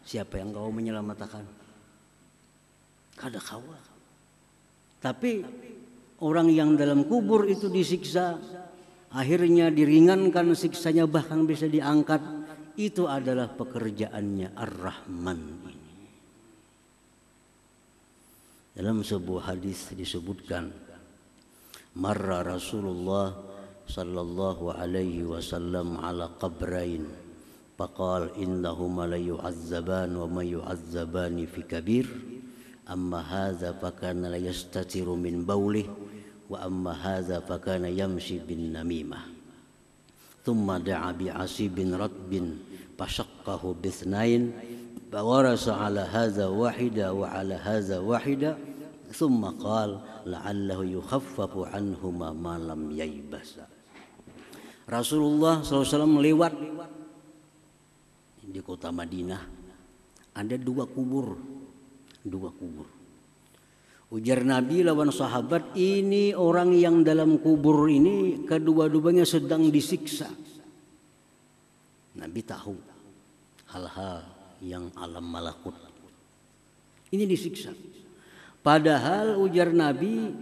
siapa 0.06 0.38
yang 0.38 0.54
kau 0.54 0.70
menyelamatkan? 0.70 1.46
Kada 3.15 3.39
kawa. 3.42 3.80
Tapi 5.00 5.32
orang 6.23 6.51
yang 6.51 6.75
dalam 6.75 7.08
kubur 7.08 7.47
itu 7.47 7.71
disiksa 7.71 8.39
akhirnya 9.13 9.73
diringankan 9.73 10.53
siksanya 10.53 11.10
bahkan 11.10 11.47
bisa 11.47 11.65
diangkat 11.65 12.21
itu 12.79 13.12
adalah 13.12 13.51
pekerjaannya 13.51 14.55
Ar-Rahman 14.55 15.39
ini. 15.67 16.08
Dalam 18.71 19.03
sebuah 19.03 19.51
hadis 19.51 19.91
disebutkan 19.91 20.71
marra 21.99 22.39
Rasulullah 22.47 23.36
sallallahu 23.84 24.71
alaihi 24.71 25.27
wasallam 25.27 25.99
ala 25.99 26.32
qabrain 26.39 27.03
faqal 27.75 28.32
innahuma 28.39 29.10
la 29.10 29.19
wa 29.19 30.27
ma 30.32 30.43
yu'azzabani 30.45 31.43
fi 31.49 31.60
kabir 31.67 32.08
amma 32.88 33.19
hadza 33.19 33.75
fakana 33.75 34.32
la 34.32 34.39
min 35.19 35.43
bawlihi 36.49 36.49
وأما 36.51 36.92
هذا 36.92 37.40
فكان 37.40 37.85
يمشي 37.85 38.38
بالنميمة 38.44 39.18
ثم 40.44 40.68
دعا 40.77 41.12
بعصيب 41.12 41.77
رطب 41.97 42.33
فشقه 42.99 43.62
باثنين 43.83 44.42
فورس 45.12 45.68
على 45.68 46.01
هذا 46.01 46.47
واحدة 46.47 47.12
وعلى 47.12 47.55
هذا 47.55 47.99
واحدة 47.99 48.57
ثم 49.14 49.44
قال 49.44 50.01
لعله 50.27 50.85
يخفف 50.85 51.53
عنهما 51.59 52.29
ما 52.33 52.55
لم 52.59 52.90
ييبس 52.90 53.53
Rasulullah 54.85 55.64
SAW 55.64 56.20
lewat 56.20 56.53
di 58.44 58.61
kota 58.61 58.92
Madinah 58.92 59.40
ada 60.37 60.61
dua 60.61 60.85
kubur 60.85 61.40
dua 62.20 62.53
kubur 62.53 62.85
Ujar 64.10 64.41
Nabi 64.41 64.82
lawan 64.82 65.13
sahabat, 65.13 65.78
ini 65.78 66.34
orang 66.34 66.74
yang 66.74 67.06
dalam 67.06 67.38
kubur 67.38 67.86
ini 67.86 68.41
kedua-duanya 68.41 69.22
sedang 69.22 69.69
disiksa. 69.69 70.26
Nabi 72.17 72.41
tahu 72.41 72.74
hal-hal 73.69 74.26
yang 74.65 74.89
alam 74.98 75.30
malakut. 75.30 75.78
Ini 77.13 77.26
disiksa. 77.30 77.69
Padahal 78.65 79.38
ujar 79.38 79.69
Nabi, 79.78 80.34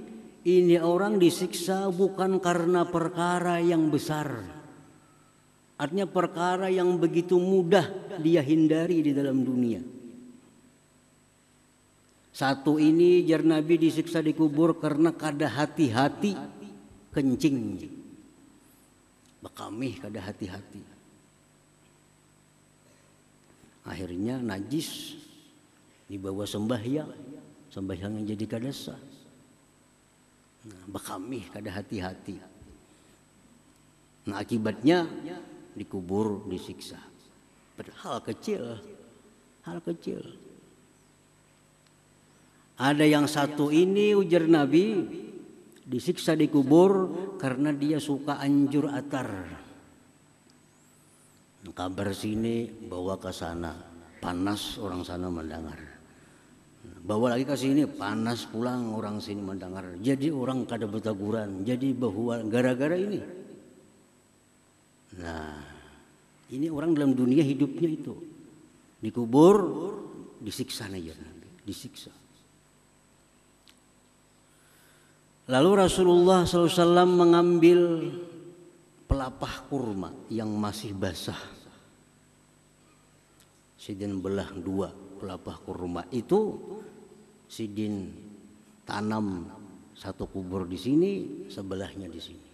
ini 0.47 0.79
orang 0.79 1.19
disiksa 1.19 1.91
bukan 1.91 2.39
karena 2.39 2.87
perkara 2.87 3.59
yang 3.59 3.91
besar. 3.91 4.47
Artinya 5.75 6.07
perkara 6.07 6.71
yang 6.71 6.95
begitu 6.95 7.35
mudah 7.35 8.15
dia 8.23 8.39
hindari 8.39 9.03
di 9.03 9.11
dalam 9.11 9.43
dunia. 9.43 9.96
Satu 12.37 12.77
ini 12.77 13.25
jar 13.25 13.41
Nabi 13.41 13.81
disiksa 13.81 14.21
di 14.21 14.29
kubur 14.37 14.77
karena 14.77 15.09
kada 15.09 15.49
hati-hati 15.49 16.37
kencing. 17.09 17.81
Bekamih 19.41 19.97
kada 19.97 20.21
hati-hati. 20.21 20.85
Akhirnya 23.89 24.37
najis 24.37 25.17
dibawa 26.05 26.45
sembahyang, 26.45 27.09
sembahyang 27.73 28.21
yang 28.21 28.25
jadi 28.29 28.45
kada 28.45 28.69
sah. 28.69 29.01
Nah, 30.69 30.83
bekamih 30.93 31.41
kada 31.49 31.73
hati-hati. 31.73 32.37
Nah 34.29 34.37
akibatnya 34.37 35.09
dikubur 35.73 36.45
disiksa. 36.45 37.01
Padahal 37.73 38.21
kecil, 38.21 38.77
hal 39.65 39.81
kecil. 39.81 40.45
Ada 42.77 43.05
yang 43.09 43.25
satu 43.25 43.73
ini 43.73 44.13
ujar 44.13 44.45
Nabi 44.45 45.01
Disiksa 45.87 46.35
di 46.35 46.51
kubur 46.51 46.91
karena 47.39 47.71
dia 47.71 47.95
suka 47.95 48.43
anjur 48.43 48.91
atar. 48.91 49.47
Kabar 51.71 52.11
sini 52.11 52.67
bawa 52.67 53.15
ke 53.15 53.31
sana, 53.31 53.71
panas 54.19 54.75
orang 54.83 55.07
sana 55.07 55.31
mendengar. 55.31 55.79
Bawa 57.07 57.35
lagi 57.35 57.47
ke 57.47 57.55
sini, 57.55 57.87
panas 57.87 58.51
pulang 58.51 58.91
orang 58.91 59.23
sini 59.23 59.39
mendengar. 59.39 59.95
Jadi 60.03 60.27
orang 60.27 60.67
kada 60.67 60.91
betaguran, 60.91 61.63
jadi 61.63 61.95
bahwa 61.95 62.43
gara-gara 62.43 62.95
ini. 62.99 63.19
Nah, 65.23 65.59
ini 66.51 66.67
orang 66.67 66.91
dalam 66.99 67.15
dunia 67.15 67.47
hidupnya 67.47 67.89
itu. 67.95 68.15
Dikubur, 68.99 69.55
disiksa 70.43 70.91
aja 70.91 71.15
nanti, 71.15 71.47
disiksa. 71.63 72.11
Lalu 75.47 75.69
Rasulullah 75.79 76.43
SAW 76.43 77.07
mengambil 77.07 78.11
pelapah 79.07 79.63
kurma 79.71 80.11
yang 80.27 80.51
masih 80.51 80.91
basah. 80.91 81.39
Sidin 83.79 84.19
belah 84.19 84.51
dua 84.51 84.91
pelapah 84.91 85.55
kurma 85.63 86.03
itu 86.11 86.59
Sidin 87.47 88.11
tanam 88.83 89.47
satu 89.95 90.27
kubur 90.27 90.67
di 90.67 90.75
sini, 90.75 91.11
sebelahnya 91.47 92.11
di 92.11 92.19
sini. 92.19 92.51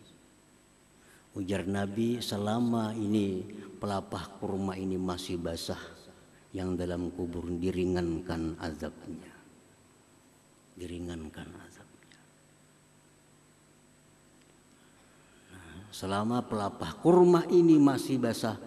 Ujar 1.33 1.65
Nabi 1.65 2.21
selama 2.21 2.93
ini 2.93 3.41
pelapah 3.81 4.37
kurma 4.37 4.77
ini 4.77 5.01
masih 5.01 5.41
basah 5.41 5.81
yang 6.53 6.77
dalam 6.77 7.09
kubur 7.09 7.49
diringankan 7.49 8.53
azabnya. 8.61 9.33
Diringankan 10.77 11.49
azabnya. 11.57 12.21
Nah, 15.51 15.82
selama 15.93 16.41
pelapah 16.41 16.97
kurma 16.97 17.45
ini 17.53 17.77
masih 17.77 18.17
basah 18.17 18.57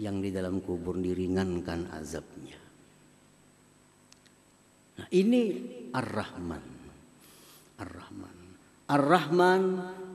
yang 0.00 0.24
di 0.24 0.32
dalam 0.32 0.64
kubur 0.64 0.96
diringankan 0.96 1.92
azabnya. 1.92 2.56
Nah, 4.98 5.08
ini 5.12 5.42
Ar-Rahman. 5.92 6.64
Ar-Rahman. 7.78 8.36
Ar-Rahman 8.88 9.62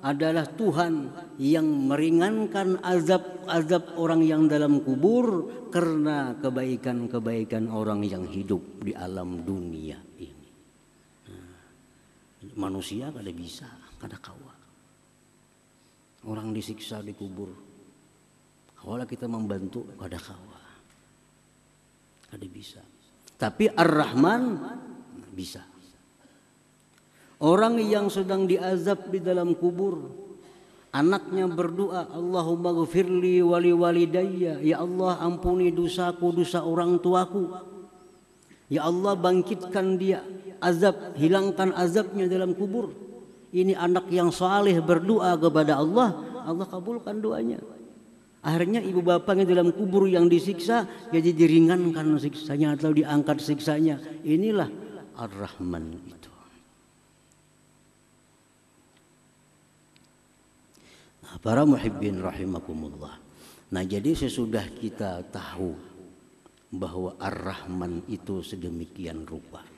adalah 0.02 0.50
Tuhan 0.50 1.14
yang 1.38 1.70
meringankan 1.94 2.82
azab-azab 2.82 3.96
orang 4.02 4.26
yang 4.26 4.50
dalam 4.50 4.82
kubur 4.82 5.48
karena 5.70 6.34
kebaikan-kebaikan 6.42 7.70
orang 7.70 8.02
yang 8.02 8.26
hidup 8.26 8.82
di 8.82 8.98
alam 8.98 9.46
dunia 9.46 10.02
ini. 10.18 10.50
Nah, 11.30 11.54
manusia 12.58 13.14
kada 13.14 13.32
bisa, 13.32 13.70
kada 14.02 14.18
kawa. 14.18 14.63
Orang 16.24 16.56
disiksa 16.56 17.04
di 17.04 17.12
kubur. 17.12 17.52
Kalau 18.80 19.04
kita 19.08 19.28
membantu 19.28 19.88
kada 19.96 20.20
kawa. 20.20 20.62
Kada 22.32 22.48
bisa. 22.48 22.84
Tapi 23.40 23.68
Ar-Rahman 23.72 24.44
bisa. 25.36 25.64
Orang 27.44 27.76
yang 27.84 28.08
sedang 28.08 28.48
diazab 28.48 29.12
di 29.12 29.20
dalam 29.20 29.52
kubur, 29.60 30.08
anaknya 30.96 31.44
berdoa, 31.52 32.08
Allahumma 32.16 32.72
gfirli 32.72 33.44
wali 33.44 33.76
walidayya, 33.76 34.64
ya 34.64 34.80
Allah 34.80 35.20
ampuni 35.20 35.68
dosaku, 35.76 36.32
dosa 36.32 36.64
orang 36.64 37.04
tuaku. 37.04 37.52
Ya 38.72 38.88
Allah 38.88 39.20
bangkitkan 39.20 40.00
dia 40.00 40.24
azab, 40.64 41.20
hilangkan 41.20 41.76
azabnya 41.76 42.32
dalam 42.32 42.56
kubur. 42.56 42.96
Ini 43.54 43.78
anak 43.78 44.10
yang 44.10 44.34
saleh 44.34 44.82
berdoa 44.82 45.38
kepada 45.38 45.78
Allah, 45.78 46.10
Allah 46.42 46.66
kabulkan 46.66 47.22
doanya. 47.22 47.62
Akhirnya 48.42 48.82
ibu 48.82 49.00
bapaknya 49.06 49.46
dalam 49.46 49.70
kubur 49.72 50.10
yang 50.10 50.28
disiksa 50.28 50.90
jadi 51.14 51.32
diringankan 51.32 52.18
siksanya 52.18 52.74
atau 52.76 52.92
diangkat 52.92 53.40
siksanya. 53.40 54.02
Inilah 54.26 54.68
Ar-Rahman 55.16 56.02
itu. 56.10 56.30
Para 61.40 61.64
muhibbin 61.64 62.20
rahimakumullah. 62.20 63.22
Nah 63.74 63.84
jadi 63.86 64.18
sesudah 64.18 64.66
kita 64.82 65.24
tahu 65.30 65.78
bahwa 66.74 67.14
Ar-Rahman 67.22 68.06
itu 68.10 68.42
sedemikian 68.42 69.30
rupa 69.30 69.73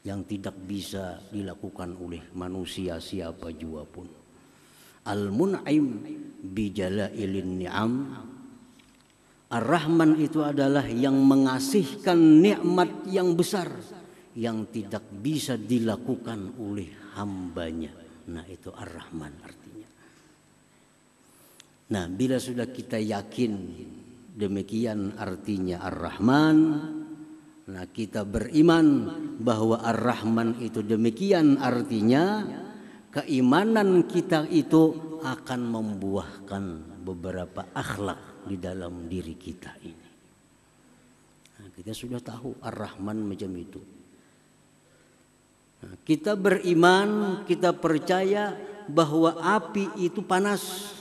yang 0.00 0.24
tidak 0.24 0.56
bisa 0.64 1.20
dilakukan 1.28 1.96
oleh 2.00 2.32
manusia 2.32 2.96
siapa 2.96 3.52
jua 3.52 3.84
pun. 3.84 4.08
Al-Mun'im 5.04 5.86
bijalailin 6.40 7.50
ni'am 7.60 7.92
Ar-Rahman 9.50 10.14
itu 10.22 10.46
adalah 10.46 10.86
yang 10.86 11.18
mengasihkan 11.26 12.38
nikmat 12.38 13.02
yang 13.10 13.34
besar 13.34 13.66
yang 14.38 14.70
tidak 14.70 15.02
bisa 15.10 15.58
dilakukan 15.58 16.54
oleh 16.62 16.86
hambanya. 17.18 17.90
Nah 18.30 18.46
itu 18.46 18.70
Ar-Rahman 18.70 19.32
artinya. 19.42 19.88
Nah, 21.90 22.06
bila 22.06 22.38
sudah 22.38 22.70
kita 22.70 23.02
yakin 23.02 23.52
demikian 24.38 25.18
artinya 25.18 25.82
Ar-Rahman, 25.82 26.58
nah 27.70 27.86
kita 27.86 28.26
beriman 28.26 28.86
bahwa 29.38 29.78
Ar-Rahman 29.80 30.58
itu 30.58 30.82
demikian 30.82 31.56
artinya 31.62 32.42
keimanan 33.14 34.06
kita 34.10 34.46
itu 34.50 35.10
akan 35.22 35.60
membuahkan 35.70 36.64
beberapa 37.02 37.70
akhlak 37.74 38.46
di 38.46 38.56
dalam 38.56 39.06
diri 39.06 39.36
kita 39.36 39.72
ini. 39.84 40.08
Nah, 41.60 41.68
kita 41.76 41.92
sudah 41.92 42.20
tahu 42.22 42.56
Ar-Rahman 42.64 43.20
macam 43.20 43.52
itu. 43.54 43.80
Nah, 45.84 45.94
kita 46.04 46.36
beriman, 46.36 47.42
kita 47.44 47.76
percaya 47.76 48.56
bahwa 48.88 49.36
api 49.38 50.00
itu 50.00 50.24
panas 50.24 50.96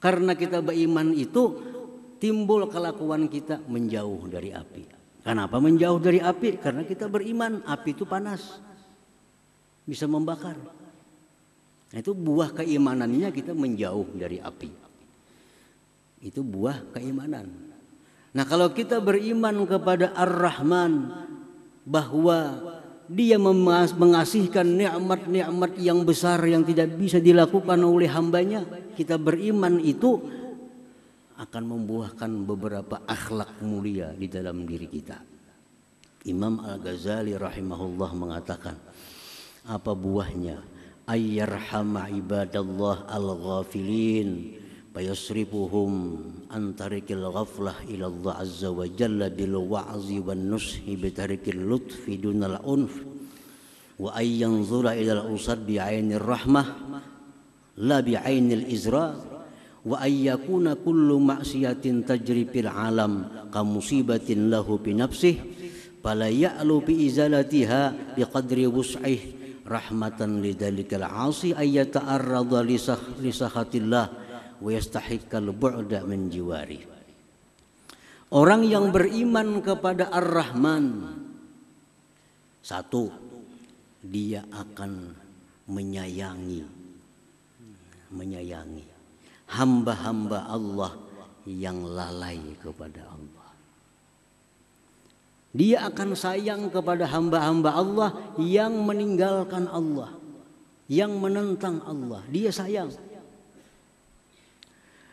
karena 0.00 0.38
kita 0.38 0.62
beriman 0.62 1.10
itu 1.16 1.75
timbul 2.20 2.68
kelakuan 2.68 3.28
kita 3.30 3.60
menjauh 3.66 4.28
dari 4.28 4.50
api. 4.52 4.84
Kenapa 5.26 5.58
menjauh 5.58 5.98
dari 5.98 6.22
api? 6.22 6.60
Karena 6.62 6.86
kita 6.86 7.10
beriman 7.10 7.64
api 7.66 7.90
itu 7.92 8.06
panas. 8.06 8.62
Bisa 9.86 10.06
membakar. 10.06 10.58
Nah, 11.86 11.98
itu 11.98 12.14
buah 12.14 12.50
keimanannya 12.54 13.30
kita 13.30 13.54
menjauh 13.54 14.14
dari 14.14 14.38
api. 14.42 14.70
Itu 16.22 16.42
buah 16.42 16.94
keimanan. 16.94 17.76
Nah 18.36 18.44
kalau 18.44 18.68
kita 18.68 19.00
beriman 19.00 19.64
kepada 19.64 20.12
Ar-Rahman 20.12 21.08
bahwa 21.88 22.38
dia 23.08 23.40
mengasihkan 23.40 24.66
nikmat-nikmat 24.66 25.72
yang 25.80 26.04
besar 26.04 26.36
yang 26.44 26.60
tidak 26.60 27.00
bisa 27.00 27.16
dilakukan 27.16 27.80
oleh 27.80 28.10
hambanya 28.12 28.68
kita 28.92 29.16
beriman 29.16 29.80
itu 29.80 30.20
akan 31.36 31.64
membuahkan 31.64 32.30
beberapa 32.48 33.04
akhlak 33.04 33.60
mulia 33.60 34.16
di 34.16 34.26
dalam 34.28 34.64
diri 34.64 34.88
kita. 34.88 35.20
Imam 36.26 36.58
Al-Ghazali 36.64 37.36
rahimahullah 37.36 38.10
mengatakan 38.16 38.76
apa 39.68 39.92
buahnya? 39.92 40.58
Ayyarhama 41.06 42.10
ibadallah 42.10 43.06
al-ghafilin 43.06 44.58
fayasrifuhum 44.90 45.92
an 46.50 46.74
tarikil 46.74 47.30
ghaflah 47.30 47.78
ila 47.94 48.10
azza 48.42 48.74
wa 48.74 48.88
jalla 48.90 49.30
bil 49.30 49.54
wa'zi 49.54 50.18
wan 50.18 50.50
nushi 50.50 50.98
bi 50.98 51.14
tarikil 51.14 51.62
lutfi 51.62 52.18
dunal 52.18 52.58
unf 52.64 53.06
wa 54.02 54.18
ay 54.18 54.42
yanzura 54.42 54.98
ila 54.98 55.20
al 55.20 55.30
usad 55.30 55.62
bi 55.62 55.78
rahmah 55.78 56.66
la 57.86 58.00
bi 58.00 58.16
ainil 58.16 58.66
izra 58.66 59.35
wa 59.86 60.02
ay 60.02 60.26
yakuna 60.26 60.74
kullu 60.74 61.22
ma'siyatin 61.22 62.02
tajri 62.02 62.50
fil 62.50 62.66
alam 62.66 63.46
ka 63.54 63.62
musibatin 63.62 64.50
lahu 64.50 64.82
bi 64.82 64.98
nafsihi 64.98 66.02
fala 66.02 66.26
ya'lu 66.26 66.82
bi 66.82 67.06
izalatiha 67.06 68.14
bi 68.18 68.22
qadri 68.26 68.66
wus'ih. 68.66 69.46
Rahmatan 69.66 70.46
lidzalikal 70.46 71.02
'asi 71.02 71.50
ay 71.50 71.82
yata'arrada 71.82 72.62
li 72.62 72.78
sahatillah 73.34 74.06
wa 74.62 74.70
yastahiqqal 74.70 75.50
bu'da 75.50 76.06
min 76.06 76.30
jiwari. 76.30 76.86
Orang 78.30 78.62
yang 78.62 78.94
beriman 78.94 79.58
kepada 79.62 80.06
Ar-Rahman 80.14 81.10
satu 82.62 83.10
dia 84.06 84.46
akan 84.54 85.14
menyayangi. 85.66 86.62
Menyayangi 88.14 88.95
hamba-hamba 89.50 90.50
Allah 90.50 90.92
yang 91.46 91.86
lalai 91.86 92.42
kepada 92.58 93.06
Allah. 93.06 93.46
Dia 95.56 95.88
akan 95.88 96.12
sayang 96.12 96.68
kepada 96.68 97.08
hamba-hamba 97.08 97.70
Allah 97.72 98.10
yang 98.36 98.76
meninggalkan 98.84 99.64
Allah, 99.72 100.12
yang 100.84 101.16
menentang 101.16 101.80
Allah. 101.88 102.20
Dia 102.28 102.52
sayang. 102.52 102.92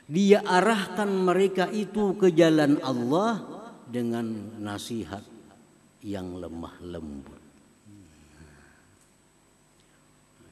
Dia 0.03 0.43
arahkan 0.43 1.07
mereka 1.07 1.71
itu 1.71 2.19
ke 2.19 2.27
jalan 2.35 2.75
Allah 2.83 3.39
dengan 3.87 4.59
nasihat 4.59 5.23
yang 6.03 6.35
lemah 6.35 6.75
lembut. 6.83 7.41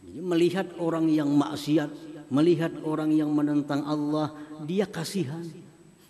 Melihat 0.07 0.71
orang 0.79 1.11
yang 1.11 1.27
maksiat, 1.35 1.91
melihat 2.31 2.71
orang 2.87 3.11
yang 3.11 3.29
menentang 3.35 3.83
Allah, 3.83 4.31
dia 4.63 4.87
kasihan, 4.87 5.43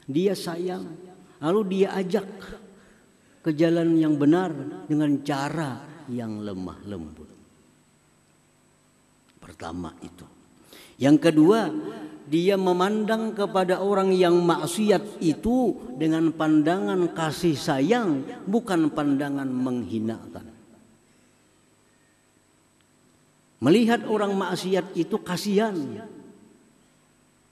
dia 0.05 0.37
sayang, 0.37 0.85
lalu 1.41 1.81
dia 1.81 1.97
ajak 1.97 2.29
ke 3.41 3.49
jalan 3.57 3.97
yang 3.97 4.13
benar 4.21 4.53
dengan 4.85 5.17
cara 5.25 5.81
yang 6.05 6.45
lemah 6.45 6.77
lembut. 6.85 7.29
Pertama 9.41 9.89
itu. 10.05 10.25
Yang 11.01 11.17
kedua, 11.33 11.73
dia 12.29 12.53
memandang 12.53 13.33
kepada 13.33 13.81
orang 13.81 14.13
yang 14.13 14.37
maksiat 14.45 15.17
itu 15.25 15.73
dengan 15.97 16.29
pandangan 16.29 17.09
kasih 17.17 17.57
sayang, 17.57 18.21
bukan 18.45 18.93
pandangan 18.93 19.49
menghinakan. 19.49 20.50
Melihat 23.61 24.09
orang 24.09 24.33
maksiat 24.33 24.97
itu 24.97 25.21
kasihan. 25.21 25.77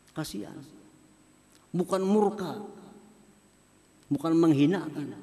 Kasihan. 0.10 0.58
Bukan 1.70 2.02
murka. 2.02 2.58
Bukan 4.10 4.34
menghinakan. 4.34 5.14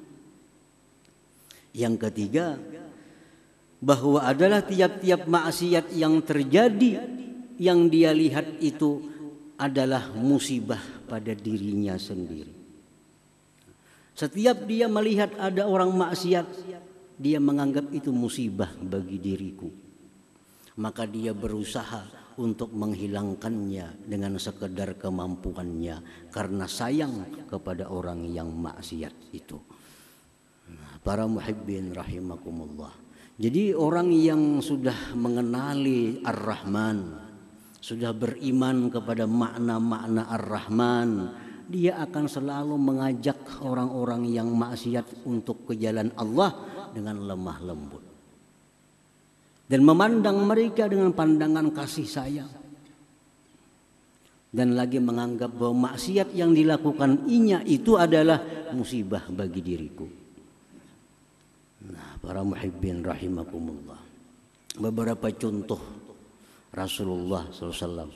Yang 1.75 1.95
ketiga, 2.07 2.55
bahwa 3.83 4.23
adalah 4.23 4.63
tiap-tiap 4.63 5.27
maksiat 5.27 5.91
yang 5.91 6.23
terjadi 6.23 7.03
yang 7.59 7.91
dia 7.91 8.15
lihat 8.15 8.63
itu 8.63 9.03
adalah 9.59 10.07
musibah 10.15 10.79
pada 11.03 11.35
dirinya 11.35 11.99
sendiri. 11.99 12.55
Setiap 14.15 14.63
dia 14.63 14.87
melihat 14.87 15.35
ada 15.35 15.67
orang 15.67 15.91
maksiat, 15.91 16.47
dia 17.19 17.43
menganggap 17.43 17.91
itu 17.91 18.09
musibah 18.15 18.71
bagi 18.79 19.19
diriku 19.19 19.86
maka 20.77 21.09
dia 21.09 21.33
berusaha 21.33 22.05
untuk 22.37 22.69
menghilangkannya 22.69 24.05
dengan 24.05 24.37
sekedar 24.37 24.93
kemampuannya 25.01 26.29
karena 26.29 26.69
sayang 26.69 27.45
kepada 27.49 27.89
orang 27.89 28.29
yang 28.29 28.53
maksiat 28.53 29.33
itu. 29.33 29.57
Nah, 30.69 31.01
para 31.01 31.25
muhibbin 31.25 31.97
rahimakumullah. 31.97 32.93
Jadi 33.37 33.73
orang 33.73 34.09
yang 34.13 34.61
sudah 34.61 35.13
mengenali 35.17 36.21
Ar-Rahman, 36.25 37.25
sudah 37.81 38.13
beriman 38.13 38.89
kepada 38.89 39.29
makna-makna 39.29 40.29
Ar-Rahman, 40.29 41.09
dia 41.69 42.01
akan 42.01 42.25
selalu 42.25 42.77
mengajak 42.77 43.37
orang-orang 43.61 44.29
yang 44.29 44.49
maksiat 44.53 45.25
untuk 45.25 45.69
ke 45.69 45.73
jalan 45.77 46.13
Allah 46.17 46.53
dengan 46.93 47.21
lemah 47.29 47.57
lembut 47.61 48.06
dan 49.67 49.83
memandang 49.83 50.47
mereka 50.47 50.87
dengan 50.87 51.11
pandangan 51.11 51.69
kasih 51.75 52.07
sayang 52.07 52.51
dan 54.47 54.73
lagi 54.73 54.97
menganggap 54.97 55.51
bahwa 55.51 55.91
maksiat 55.91 56.31
yang 56.31 56.55
dilakukan 56.55 57.27
inya 57.27 57.59
itu 57.67 57.99
adalah 57.99 58.71
musibah 58.71 59.27
bagi 59.27 59.59
diriku. 59.59 60.07
Nah, 61.91 62.17
para 62.17 62.41
muhibbin 62.41 63.03
rahimakumullah. 63.03 64.01
Beberapa 64.77 65.27
contoh 65.35 65.81
Rasulullah 66.71 67.49
SAW 67.51 68.09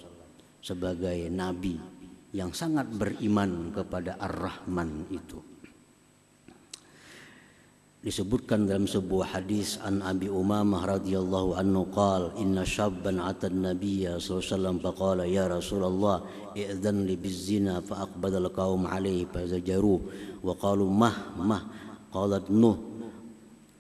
sebagai 0.62 1.30
nabi 1.30 1.76
yang 2.32 2.56
sangat 2.56 2.88
beriman 2.90 3.76
kepada 3.76 4.16
Ar-Rahman 4.22 5.10
itu 5.12 5.51
disebutkan 8.02 8.66
dalam 8.66 8.90
sebuah 8.90 9.38
hadis 9.38 9.78
an 9.86 10.02
Abi 10.02 10.26
Umamah 10.26 10.98
radhiyallahu 10.98 11.54
anhu 11.54 11.86
qal 11.94 12.34
inna 12.42 12.66
syabban 12.66 13.22
ata 13.22 13.46
an-nabiyya 13.46 14.18
sallallahu 14.18 14.82
alaihi 14.82 14.86
faqala 14.90 15.24
ya 15.30 15.46
Rasulullah 15.46 16.26
i'dhan 16.58 17.06
li 17.06 17.14
bizina 17.14 17.78
fa 17.86 18.10
aqbala 18.10 18.42
al-qaum 18.42 18.90
alayhi 18.90 19.30
fa 19.30 19.46
zajaru 19.46 20.02
wa 20.42 20.58
qalu 20.58 20.90
mah 20.90 21.18
mah. 21.38 21.64
Qalat 22.12 22.52
nuh. 22.52 22.76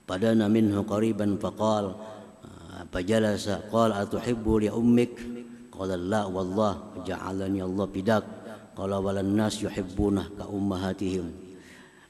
Padana 0.07 0.47
minhu 0.47 0.87
qariban 0.87 1.35
faqal 1.41 1.91
fajalasa 2.93 3.67
qala 3.73 4.05
atuhibbu 4.05 4.63
li 4.63 4.69
ummik? 4.69 5.13
Qala 5.73 5.97
la 5.97 6.29
wallah 6.29 6.95
ja'alani 7.03 7.59
Allah 7.59 7.89
bidak 7.89 8.23
qala 8.77 9.01
walan 9.01 9.33
nas 9.33 9.59
yuhibbuna 9.59 10.29
ka 10.37 10.45
ummahatihim. 10.47 11.27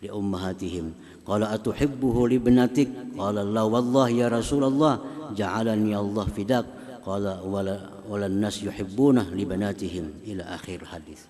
Li 0.01 0.09
ummahatihim 0.13 0.93
Qala 1.21 1.53
atuhibbuhu 1.53 2.29
li 2.29 2.41
ibnatik? 2.41 3.13
Qala 3.13 3.45
la 3.45 3.63
wallah 3.65 4.09
ya 4.09 4.27
Rasulullah 4.27 4.97
ja'alani 5.37 5.93
Allah 5.93 6.25
fidak. 6.29 6.65
Qala 7.01 7.41
wala 7.45 8.01
wala 8.05 8.29
nas 8.29 8.61
yuhibbuna 8.61 9.29
li 9.33 9.45
banatihim 9.45 10.25
ila 10.33 10.43
akhir 10.57 10.85
hadis. 10.89 11.25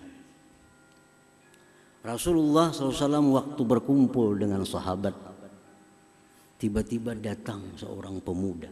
Rasulullah 2.02 2.74
SAW 2.74 3.30
waktu 3.30 3.62
berkumpul 3.62 4.34
dengan 4.34 4.66
sahabat 4.66 5.14
tiba-tiba 6.58 7.14
datang 7.14 7.62
seorang 7.78 8.18
pemuda. 8.18 8.70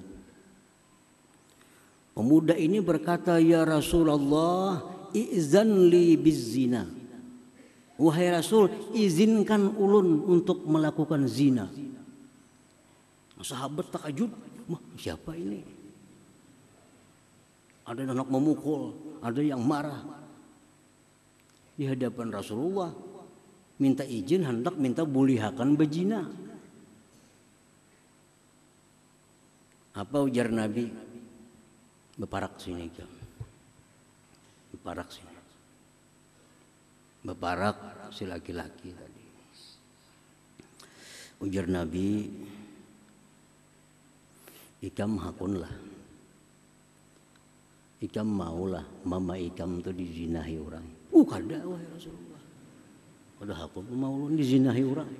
Pemuda 2.10 2.58
ini 2.58 2.82
berkata, 2.82 3.38
"Ya 3.38 3.62
Rasulullah, 3.62 4.82
izan 5.14 5.88
li 5.88 6.18
bizina." 6.18 6.99
Wahai 8.00 8.32
Rasul, 8.32 8.72
izinkan 8.96 9.76
ulun 9.76 10.24
untuk 10.24 10.64
melakukan 10.64 11.28
zina. 11.28 11.68
Sahabat 13.44 13.92
takjub, 13.92 14.32
siapa 14.96 15.36
ini? 15.36 15.60
Ada 17.84 18.08
anak 18.08 18.28
memukul, 18.32 18.96
ada 19.20 19.44
yang 19.44 19.60
marah. 19.60 20.00
Di 21.76 21.84
hadapan 21.92 22.32
Rasulullah, 22.32 22.88
minta 23.76 24.04
izin 24.04 24.48
hendak 24.48 24.80
minta 24.80 25.04
bulihakan 25.04 25.76
bejina. 25.76 26.24
Apa 29.92 30.24
ujar 30.24 30.48
Nabi? 30.48 30.88
Beparak 32.16 32.56
sini, 32.56 32.88
Beparak 34.72 35.08
sini 35.12 35.29
bebarak 37.24 38.10
si 38.12 38.24
laki-laki 38.24 38.90
tadi. 38.96 39.24
Ujar 41.40 41.66
Nabi, 41.68 42.28
ikam 44.84 45.16
hakunlah. 45.16 45.72
Ikam 48.00 48.28
maulah 48.32 48.84
mama 49.04 49.36
ikam 49.36 49.80
itu 49.80 49.92
dizinahi 49.92 50.56
orang. 50.56 50.86
Uh 51.12 51.24
kada 51.24 51.60
wahai 51.64 51.84
Rasulullah. 51.92 52.42
Udah 53.44 53.56
hakun 53.56 53.84
mau 53.92 54.28
dizinahi 54.32 54.82
orang. 54.84 55.10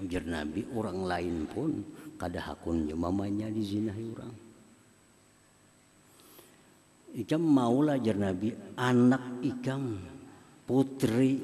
Ujar 0.00 0.24
Nabi, 0.24 0.64
orang 0.72 0.98
lain 1.04 1.36
pun 1.50 1.84
kada 2.16 2.40
hakunnya 2.40 2.96
mamanya 2.96 3.52
dizinahi 3.52 4.04
orang. 4.16 4.47
Ikam 7.18 7.42
maulah 7.42 7.98
jar 7.98 8.14
Nabi 8.14 8.54
anak 8.78 9.42
ikam 9.42 9.98
putri 10.62 11.42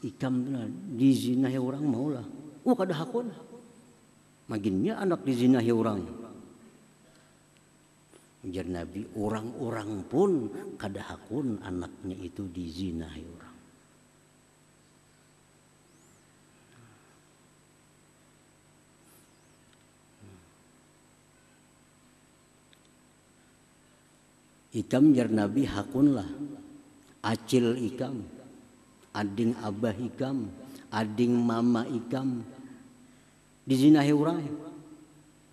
ikam 0.00 0.48
dizinahi 0.96 1.60
orang 1.60 1.84
maulah. 1.84 2.24
Oh 2.64 2.72
kada 2.72 2.96
hakun. 2.96 3.28
Maginnya 4.48 4.96
anak 4.96 5.20
dizinahi 5.28 5.72
orang. 5.76 6.00
Jar 8.48 8.64
Nabi 8.64 9.04
orang-orang 9.16 10.08
pun 10.08 10.30
kada 10.80 11.04
hakun 11.04 11.60
anaknya 11.60 12.16
itu 12.24 12.48
dizinahi 12.48 13.22
orang. 13.28 13.43
Ikam 24.74 25.14
jar 25.14 25.30
Nabi 25.30 25.70
hakunlah. 25.70 26.26
Acil 27.22 27.78
ikam. 27.78 28.26
Ading 29.14 29.54
abah 29.62 29.94
ikam. 29.94 30.50
Ading 30.90 31.32
mama 31.38 31.86
ikam. 31.86 32.42
Dizinahi 33.62 34.10
orang. 34.10 34.42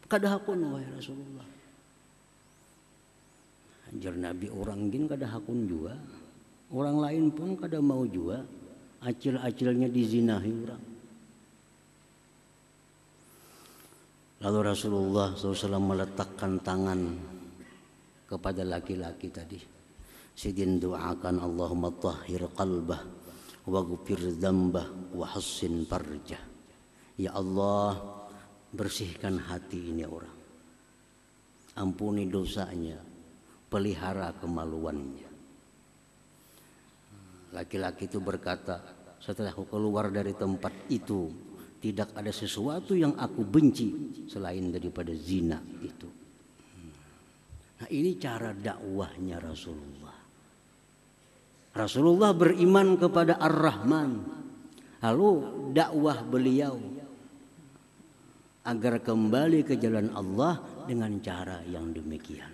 Kada 0.09 0.35
hakun 0.35 0.59
wahai 0.73 0.89
Rasulullah. 0.97 1.47
Jar 4.01 4.17
Nabi 4.17 4.49
orang 4.49 4.89
gin 4.89 5.05
kada 5.05 5.29
hakun 5.29 5.69
juga. 5.69 5.93
Orang 6.73 6.99
lain 6.99 7.29
pun 7.29 7.53
kada 7.55 7.77
mau 7.77 8.03
juga. 8.09 8.41
Acil-acilnya 9.05 9.87
dizinahi 9.87 10.51
orang. 10.65 10.83
Lalu 14.41 14.59
Rasulullah 14.73 15.37
SAW 15.37 15.77
meletakkan 15.77 16.57
tangan 16.65 17.30
kepada 18.31 18.63
laki-laki 18.63 19.27
tadi. 19.27 19.59
Sidin 20.31 20.79
doakan 20.79 21.43
Allahumma 21.43 21.91
tahhir 21.91 22.47
qalbah 22.55 23.03
waghfir 23.67 24.39
dzambah 24.39 25.13
wa 25.13 25.25
hassin 25.27 25.85
farjah. 25.85 26.39
Ya 27.19 27.35
Allah, 27.35 27.99
bersihkan 28.71 29.37
hati 29.37 29.91
ini 29.91 30.07
orang. 30.07 30.39
Ampuni 31.77 32.25
dosanya, 32.27 32.97
pelihara 33.67 34.33
kemaluannya. 34.39 35.29
Laki-laki 37.51 38.07
itu 38.07 38.23
berkata, 38.23 38.79
setelah 39.19 39.51
aku 39.51 39.67
keluar 39.67 40.07
dari 40.07 40.31
tempat 40.31 40.71
itu, 40.87 41.27
tidak 41.83 42.15
ada 42.15 42.31
sesuatu 42.31 42.95
yang 42.95 43.13
aku 43.19 43.43
benci 43.43 43.91
selain 44.31 44.71
daripada 44.71 45.11
zina 45.11 45.59
itu. 45.83 46.20
Nah 47.81 47.89
ini 47.89 48.13
cara 48.21 48.53
dakwahnya 48.53 49.41
Rasulullah. 49.41 50.17
Rasulullah 51.73 52.31
beriman 52.37 52.93
kepada 53.01 53.41
Ar-Rahman. 53.41 54.11
Lalu 55.01 55.29
dakwah 55.73 56.21
beliau 56.21 56.77
agar 58.61 59.01
kembali 59.01 59.65
ke 59.65 59.81
jalan 59.81 60.13
Allah 60.13 60.61
dengan 60.85 61.17
cara 61.25 61.65
yang 61.65 61.89
demikian. 61.89 62.53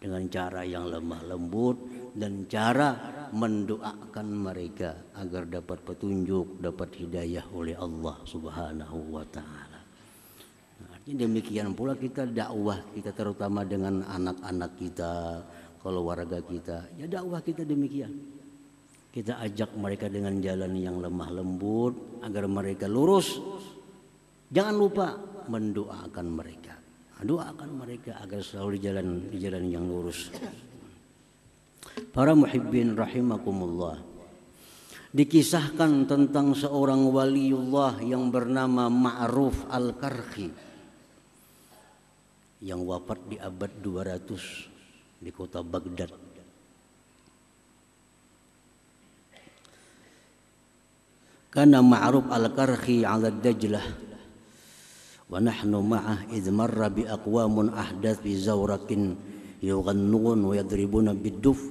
Dengan 0.00 0.24
cara 0.32 0.64
yang 0.64 0.88
lemah 0.88 1.28
lembut 1.28 1.76
dan 2.16 2.48
cara 2.48 2.96
mendoakan 3.34 4.28
mereka 4.32 5.12
agar 5.20 5.44
dapat 5.44 5.84
petunjuk, 5.84 6.56
dapat 6.64 6.96
hidayah 7.04 7.44
oleh 7.52 7.76
Allah 7.76 8.16
Subhanahu 8.24 9.12
wa 9.12 9.26
taala. 9.28 9.67
Demikian 11.08 11.72
pula 11.72 11.96
kita 11.96 12.28
dakwah 12.28 12.84
kita 12.92 13.16
terutama 13.16 13.64
dengan 13.64 14.04
anak-anak 14.04 14.76
kita, 14.76 15.40
keluarga 15.80 16.36
kita. 16.44 16.84
Ya 17.00 17.08
dakwah 17.08 17.40
kita 17.40 17.64
demikian. 17.64 18.12
Kita 19.08 19.40
ajak 19.40 19.72
mereka 19.72 20.12
dengan 20.12 20.36
jalan 20.44 20.76
yang 20.76 21.00
lemah 21.00 21.32
lembut 21.32 22.20
agar 22.20 22.44
mereka 22.44 22.84
lurus. 22.84 23.40
Jangan 24.52 24.74
lupa 24.76 25.16
mendoakan 25.48 26.26
mereka. 26.28 26.76
Doakan 27.24 27.70
mereka 27.72 28.20
agar 28.20 28.44
selalu 28.44 28.76
di 28.76 28.80
jalan 28.84 29.06
di 29.32 29.38
jalan 29.40 29.64
yang 29.64 29.88
lurus. 29.88 30.28
Para 32.12 32.36
muhibbin 32.36 32.92
rahimakumullah. 32.92 33.96
Dikisahkan 35.08 36.04
tentang 36.04 36.52
seorang 36.52 37.00
waliullah 37.08 37.96
yang 38.04 38.28
bernama 38.28 38.92
Ma'ruf 38.92 39.64
Al-Karhi 39.72 40.67
yang 42.63 42.83
wafat 42.87 43.19
di 43.27 43.37
abad 43.39 43.71
200 43.81 45.23
di 45.23 45.31
kota 45.31 45.59
Baghdad. 45.63 46.11
Karena 51.53 51.85
Ma'ruf 51.85 52.25
Al-Karhi 52.33 53.05
ala 53.05 53.29
Dajlah 53.29 54.13
ونحن 55.33 55.73
معه 55.75 56.17
إذ 56.29 56.51
مر 56.51 56.87
بأقوام 56.87 57.69
أحدث 57.69 58.17
بزورق 58.25 58.89
يغنون 59.63 60.39
ويضربون 60.45 61.07
بالدف 61.13 61.61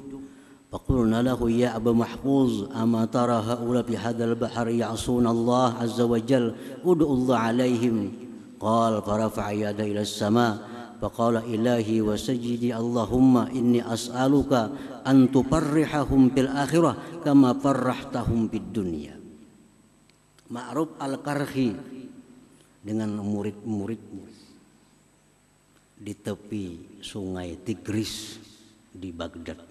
فقلنا 0.73 1.23
له 1.23 1.51
يا 1.51 1.77
أبا 1.77 1.93
محفوظ 1.93 2.73
أما 2.75 3.05
ترى 3.05 3.33
هؤلاء 3.33 3.83
في 3.83 3.97
هذا 3.97 4.25
البحر 4.25 4.69
يعصون 4.69 5.27
الله 5.27 5.69
عز 5.75 6.01
وجل 6.01 6.55
ادعوا 6.85 7.17
الله 7.17 7.37
عليهم 7.37 8.13
قال 8.61 9.03
فرفع 9.03 9.51
يده 9.51 9.85
إلى 9.85 10.01
السماء 10.01 10.59
فقال 11.03 11.43
إلهي 11.43 11.99
وسجدي 12.01 12.71
اللهم 12.77 13.35
إني 13.51 13.81
أسألك 13.83 14.53
أن 15.07 15.35
تفرحهم 15.35 16.23
في 16.31 16.41
الآخرة 16.41 16.93
كما 17.27 17.51
فرحتهم 17.59 18.41
في 18.49 18.57
الدنيا 18.57 19.15
معروف 20.51 20.89
القرخي 21.03 21.71
dengan 22.83 23.15
murid-muridnya 23.23 24.27
di 26.03 26.19
tepi 26.19 26.99
sungai 26.99 27.63
Tigris 27.63 28.43
di 28.91 29.15
Baghdad. 29.15 29.63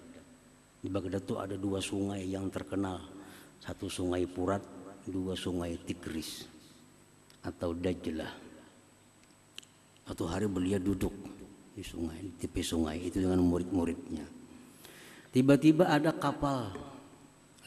Di 0.80 0.88
Baghdad 0.88 1.20
itu 1.20 1.36
ada 1.36 1.54
dua 1.60 1.84
sungai 1.84 2.24
yang 2.24 2.48
terkenal. 2.48 3.04
Satu 3.60 3.86
sungai 3.86 4.24
Purat, 4.24 4.64
dua 5.04 5.36
sungai 5.36 5.76
Tigris 5.76 6.48
atau 7.44 7.76
Dajlah. 7.76 8.45
Satu 10.07 10.23
hari 10.23 10.47
beliau 10.47 10.79
duduk 10.79 11.11
di 11.75 11.83
sungai, 11.83 12.23
di 12.23 12.31
tepi 12.39 12.63
sungai 12.63 13.03
itu 13.03 13.19
dengan 13.19 13.43
murid-muridnya. 13.43 14.23
Tiba-tiba 15.35 15.91
ada 15.91 16.15
kapal 16.15 16.71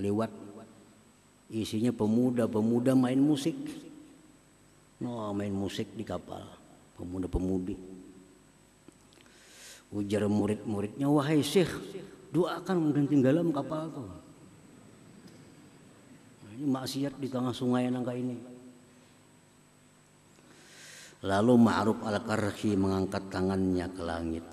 lewat 0.00 0.32
isinya 1.52 1.92
pemuda-pemuda 1.92 2.96
main 2.96 3.20
musik 3.20 3.54
No, 5.00 5.32
main 5.32 5.48
musik 5.48 5.88
di 5.96 6.04
kapal, 6.04 6.44
pemuda-pemudi. 7.00 7.72
Ujar 9.96 10.28
murid-muridnya, 10.28 11.08
wahai 11.08 11.40
syekh, 11.40 11.72
doakan 12.28 12.92
dan 12.92 13.08
tinggalam 13.08 13.48
kapal 13.48 13.88
itu. 13.88 14.04
Nah, 16.44 16.52
ini 16.52 16.66
maksiat 16.68 17.16
di 17.16 17.32
tengah 17.32 17.56
sungai 17.56 17.88
nangka 17.88 18.12
ini. 18.12 18.36
Lalu 21.20 21.52
Ma'ruf 21.60 22.00
al-Karhi 22.00 22.80
mengangkat 22.80 23.28
tangannya 23.28 23.86
ke 23.92 24.02
langit. 24.02 24.46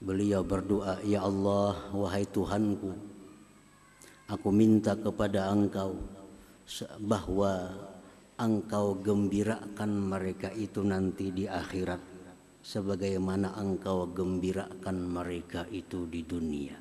Beliau 0.00 0.42
berdoa, 0.42 0.98
Ya 1.04 1.22
Allah, 1.22 1.76
wahai 1.92 2.24
Tuhanku, 2.24 2.96
aku 4.26 4.48
minta 4.48 4.96
kepada 4.96 5.52
engkau 5.52 5.94
bahwa 7.04 7.68
engkau 8.40 8.96
gembirakan 8.96 9.90
mereka 10.08 10.48
itu 10.56 10.80
nanti 10.80 11.28
di 11.28 11.44
akhirat 11.44 12.00
sebagaimana 12.64 13.54
engkau 13.60 14.08
gembirakan 14.08 14.96
mereka 15.04 15.68
itu 15.68 16.08
di 16.08 16.24
dunia. 16.24 16.80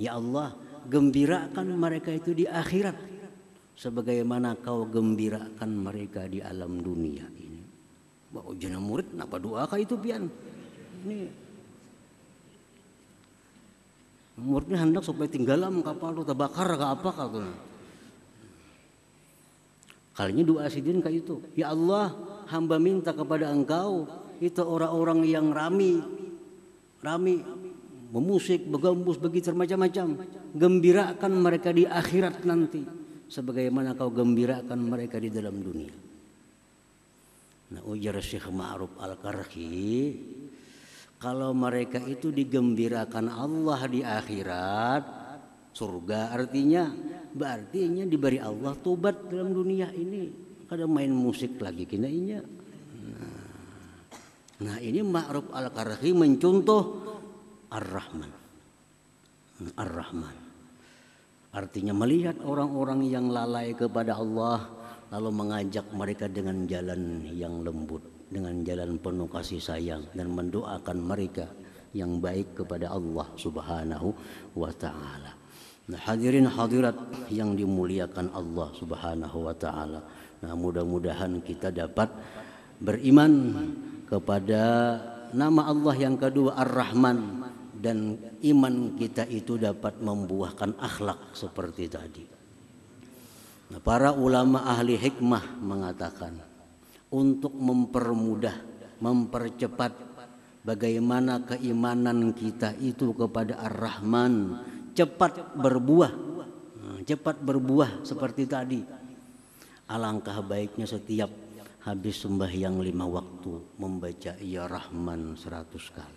Ya 0.00 0.16
Allah, 0.16 0.56
gembirakan 0.88 1.68
mereka 1.76 2.10
itu 2.10 2.32
di 2.32 2.48
akhirat 2.48 3.13
sebagaimana 3.74 4.58
kau 4.62 4.86
gembirakan 4.86 5.70
mereka 5.74 6.26
di 6.30 6.38
alam 6.38 6.78
dunia 6.80 7.26
ini. 7.38 7.62
Wah, 8.34 8.42
ujian 8.50 8.78
murid 8.82 9.14
kenapa 9.14 9.38
doa 9.38 9.62
kah 9.66 9.78
itu 9.78 9.94
pian? 9.98 10.26
Ini 11.04 11.18
muridnya 14.34 14.82
hendak 14.82 15.06
supaya 15.06 15.30
tinggalam 15.30 15.78
kapal 15.86 16.10
itu 16.10 16.26
terbakar 16.26 16.74
ke 16.74 16.86
apa 16.86 17.10
kah 17.14 17.30
Kalinya 20.14 20.46
doa 20.46 20.70
sidin 20.70 21.02
kayak 21.02 21.26
itu. 21.26 21.42
Ya 21.58 21.74
Allah, 21.74 22.14
hamba 22.46 22.78
minta 22.78 23.10
kepada 23.10 23.50
engkau 23.50 24.06
itu 24.38 24.62
orang-orang 24.62 25.26
yang 25.26 25.50
rami, 25.50 25.98
rami, 27.02 27.42
memusik, 28.14 28.62
begembus, 28.62 29.18
begitu 29.18 29.50
macam-macam. 29.50 30.22
Gembirakan 30.54 31.32
mereka 31.34 31.74
di 31.74 31.82
akhirat 31.82 32.46
nanti. 32.46 33.03
Sebagaimana 33.28 33.96
kau 33.96 34.12
gembirakan 34.12 34.78
mereka 34.84 35.16
di 35.18 35.32
dalam 35.32 35.56
dunia. 35.58 35.94
Nah 37.74 37.82
ujar 37.88 38.20
Syekh 38.20 38.52
Ma'ruf 38.52 38.94
Al-Karhi. 39.00 40.14
Kalau 41.18 41.56
mereka 41.56 42.04
itu 42.04 42.28
digembirakan 42.28 43.32
Allah 43.32 43.80
di 43.88 44.00
akhirat. 44.04 45.02
Surga 45.74 46.30
artinya 46.30 46.86
berarti 47.34 47.90
diberi 48.06 48.38
Allah 48.38 48.78
tobat 48.78 49.26
dalam 49.26 49.50
dunia 49.50 49.90
ini 49.90 50.30
kada 50.70 50.86
main 50.86 51.10
musik 51.10 51.58
lagi 51.58 51.82
kina 51.82 52.06
inya 52.06 52.38
nah, 53.02 53.34
nah 54.62 54.76
ini 54.78 55.02
Ma'ruf 55.02 55.50
al-Karhi 55.50 56.14
mencontoh 56.14 56.82
Ar-Rahman 57.74 58.30
Ar-Rahman 59.74 60.43
artinya 61.54 61.94
melihat 61.94 62.42
orang-orang 62.42 63.06
yang 63.06 63.30
lalai 63.30 63.72
kepada 63.78 64.18
Allah 64.18 64.66
lalu 65.14 65.30
mengajak 65.30 65.86
mereka 65.94 66.26
dengan 66.26 66.66
jalan 66.66 67.22
yang 67.30 67.62
lembut 67.62 68.02
dengan 68.26 68.66
jalan 68.66 68.98
penuh 68.98 69.30
kasih 69.30 69.62
sayang 69.62 70.02
dan 70.10 70.34
mendoakan 70.34 70.98
mereka 70.98 71.46
yang 71.94 72.18
baik 72.18 72.58
kepada 72.58 72.90
Allah 72.90 73.30
Subhanahu 73.38 74.10
wa 74.58 74.74
taala. 74.74 75.32
Nah, 75.84 76.00
hadirin 76.02 76.50
hadirat 76.50 76.96
yang 77.30 77.54
dimuliakan 77.54 78.34
Allah 78.34 78.68
Subhanahu 78.74 79.46
wa 79.46 79.54
taala. 79.54 80.00
Nah, 80.42 80.52
mudah-mudahan 80.58 81.38
kita 81.46 81.70
dapat 81.70 82.10
beriman 82.82 83.32
kepada 84.10 84.62
nama 85.30 85.70
Allah 85.70 85.94
yang 85.94 86.18
kedua 86.18 86.58
Ar-Rahman 86.58 87.18
dan 87.84 88.16
iman 88.40 88.96
kita 88.96 89.28
itu 89.28 89.60
dapat 89.60 90.00
membuahkan 90.00 90.80
akhlak 90.80 91.36
seperti 91.36 91.84
tadi. 91.92 92.24
Nah, 93.68 93.80
para 93.84 94.16
ulama 94.16 94.64
ahli 94.64 94.96
hikmah 94.96 95.60
mengatakan 95.60 96.32
untuk 97.12 97.52
mempermudah, 97.52 98.56
mempercepat 99.04 99.92
bagaimana 100.64 101.44
keimanan 101.44 102.32
kita 102.32 102.72
itu 102.80 103.12
kepada 103.12 103.60
Ar-Rahman 103.60 104.34
cepat 104.96 105.52
berbuah, 105.60 106.12
nah, 106.80 107.00
cepat 107.04 107.36
berbuah 107.44 108.00
seperti 108.00 108.48
tadi. 108.48 108.80
Alangkah 109.84 110.40
baiknya 110.40 110.88
setiap 110.88 111.28
habis 111.84 112.16
sembahyang 112.24 112.80
lima 112.80 113.04
waktu 113.04 113.76
membaca 113.76 114.40
Ya 114.40 114.64
Rahman 114.64 115.36
seratus 115.36 115.92
kali. 115.92 116.13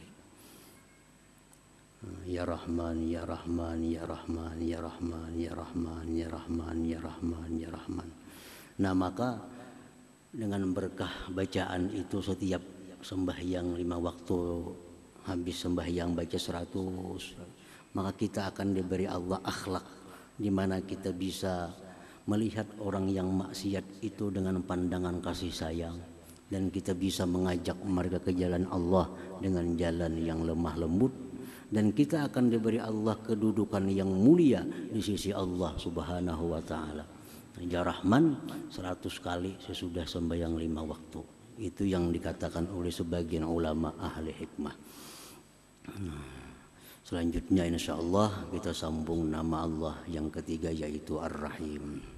Ya 2.29 2.45
Rahman, 2.45 3.09
Ya 3.09 3.25
Rahman, 3.25 3.79
Ya 3.81 4.03
Rahman, 4.05 4.57
Ya 4.61 4.77
Rahman, 4.77 5.31
Ya 5.33 5.51
Rahman, 5.55 6.05
Ya 6.13 6.27
Rahman, 6.29 6.77
Ya 6.85 6.99
Rahman, 7.01 7.49
Ya 7.57 7.69
Rahman. 7.73 8.09
Nah 8.77 8.93
maka 8.93 9.41
dengan 10.29 10.69
berkah 10.69 11.09
bacaan 11.33 11.89
itu 11.95 12.21
setiap 12.21 12.61
sembahyang 13.01 13.73
lima 13.73 13.97
waktu 13.97 14.37
habis 15.25 15.57
sembahyang 15.65 16.13
baca 16.13 16.37
seratus 16.37 17.33
maka 17.97 18.11
kita 18.13 18.53
akan 18.53 18.77
diberi 18.77 19.09
Allah 19.09 19.41
akhlak 19.41 19.85
di 20.37 20.53
mana 20.53 20.83
kita 20.83 21.09
bisa 21.15 21.73
melihat 22.29 22.67
orang 22.83 23.09
yang 23.09 23.31
maksiat 23.31 24.05
itu 24.05 24.29
dengan 24.29 24.61
pandangan 24.61 25.23
kasih 25.23 25.49
sayang 25.49 25.97
dan 26.47 26.69
kita 26.69 26.93
bisa 26.93 27.25
mengajak 27.25 27.75
mereka 27.81 28.21
ke 28.21 28.31
jalan 28.35 28.67
Allah 28.69 29.09
dengan 29.39 29.73
jalan 29.73 30.13
yang 30.21 30.43
lemah 30.43 30.75
lembut 30.79 31.11
dan 31.72 31.90
kita 31.96 32.28
akan 32.28 32.52
diberi 32.52 32.76
Allah 32.76 33.16
kedudukan 33.16 33.88
yang 33.88 34.12
mulia 34.12 34.60
di 34.64 35.00
sisi 35.00 35.32
Allah 35.32 35.72
Subhanahu 35.76 36.44
wa 36.52 36.62
taala. 36.62 37.04
Ya 37.62 37.84
Rahman 37.84 38.48
100 38.68 39.00
kali 39.22 39.56
sesudah 39.60 40.04
sembahyang 40.04 40.56
lima 40.56 40.82
waktu. 40.84 41.20
Itu 41.60 41.84
yang 41.84 42.08
dikatakan 42.10 42.68
oleh 42.72 42.90
sebagian 42.90 43.44
ulama 43.44 43.94
ahli 44.00 44.32
hikmah. 44.32 44.74
Selanjutnya 47.02 47.68
insya 47.68 47.98
Allah 47.98 48.48
kita 48.48 48.72
sambung 48.72 49.28
nama 49.28 49.68
Allah 49.68 49.94
yang 50.08 50.32
ketiga 50.32 50.72
yaitu 50.72 51.20
Ar-Rahim. 51.20 52.12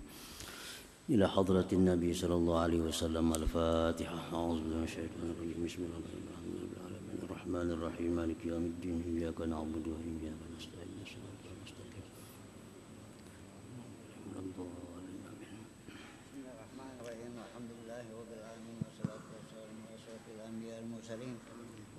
إلى 1.11 1.29
حضرة 1.29 1.69
النبي 1.73 2.15
صلى 2.15 2.35
الله 2.35 2.59
عليه 2.59 2.81
وسلم 2.81 3.33
الفاتحة 3.33 4.19
أعوذ 4.33 4.57
بالله 4.65 4.77
من 4.77 4.85
الشيطان 4.89 5.27
الرجيم 5.37 5.61
بسم 5.65 5.81
الله 5.85 6.01
الرحمن 6.01 6.25
الرحيم 6.33 6.68
الرحمن 7.50 7.72
الرحيم 7.72 8.12
مالك 8.14 8.46
يوم 8.46 8.66
الدين 8.66 9.00
إياك 9.10 9.42
نعبد 9.42 9.86
وإياك 9.90 10.42
نستعين 10.54 11.02
صراط 11.02 11.42
المستقيم. 11.50 12.06
بسم 14.06 14.22
الله 16.38 16.54
الرحمن 16.54 16.94
الرحيم 17.02 17.34
الحمد 17.46 17.72
لله 17.78 18.06
رب 18.22 18.32
العالمين 18.38 18.78
والصلاة 18.86 19.26
والسلام 19.34 19.76
على 19.82 19.96
أشرف 19.98 20.24
الأنبياء 20.36 20.78
المرسلين 20.86 21.38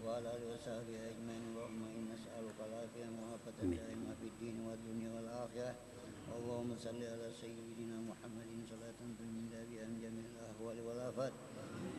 وعلى 0.07 0.27
آله 0.37 0.47
وصحبه 0.55 0.97
أجمعين. 1.11 1.43
اللهم 1.51 1.83
إنا 1.99 2.15
نسألك 2.15 2.59
العافية 2.69 3.07
والعافية 3.11 3.59
الدائمة 3.67 4.11
في 4.23 4.27
الدين 4.31 4.57
والدنيا 4.67 5.11
والآخرة. 5.15 5.75
اللهم 6.31 6.71
صل 6.79 7.01
على 7.03 7.27
سيدنا 7.43 7.97
محمد 8.11 8.51
صلاة 8.71 8.99
تنجينا 9.19 9.61
بها 9.67 9.85
من 9.91 9.99
جميع 9.99 10.25
الأهوال 10.31 10.79
والآفات. 10.87 11.35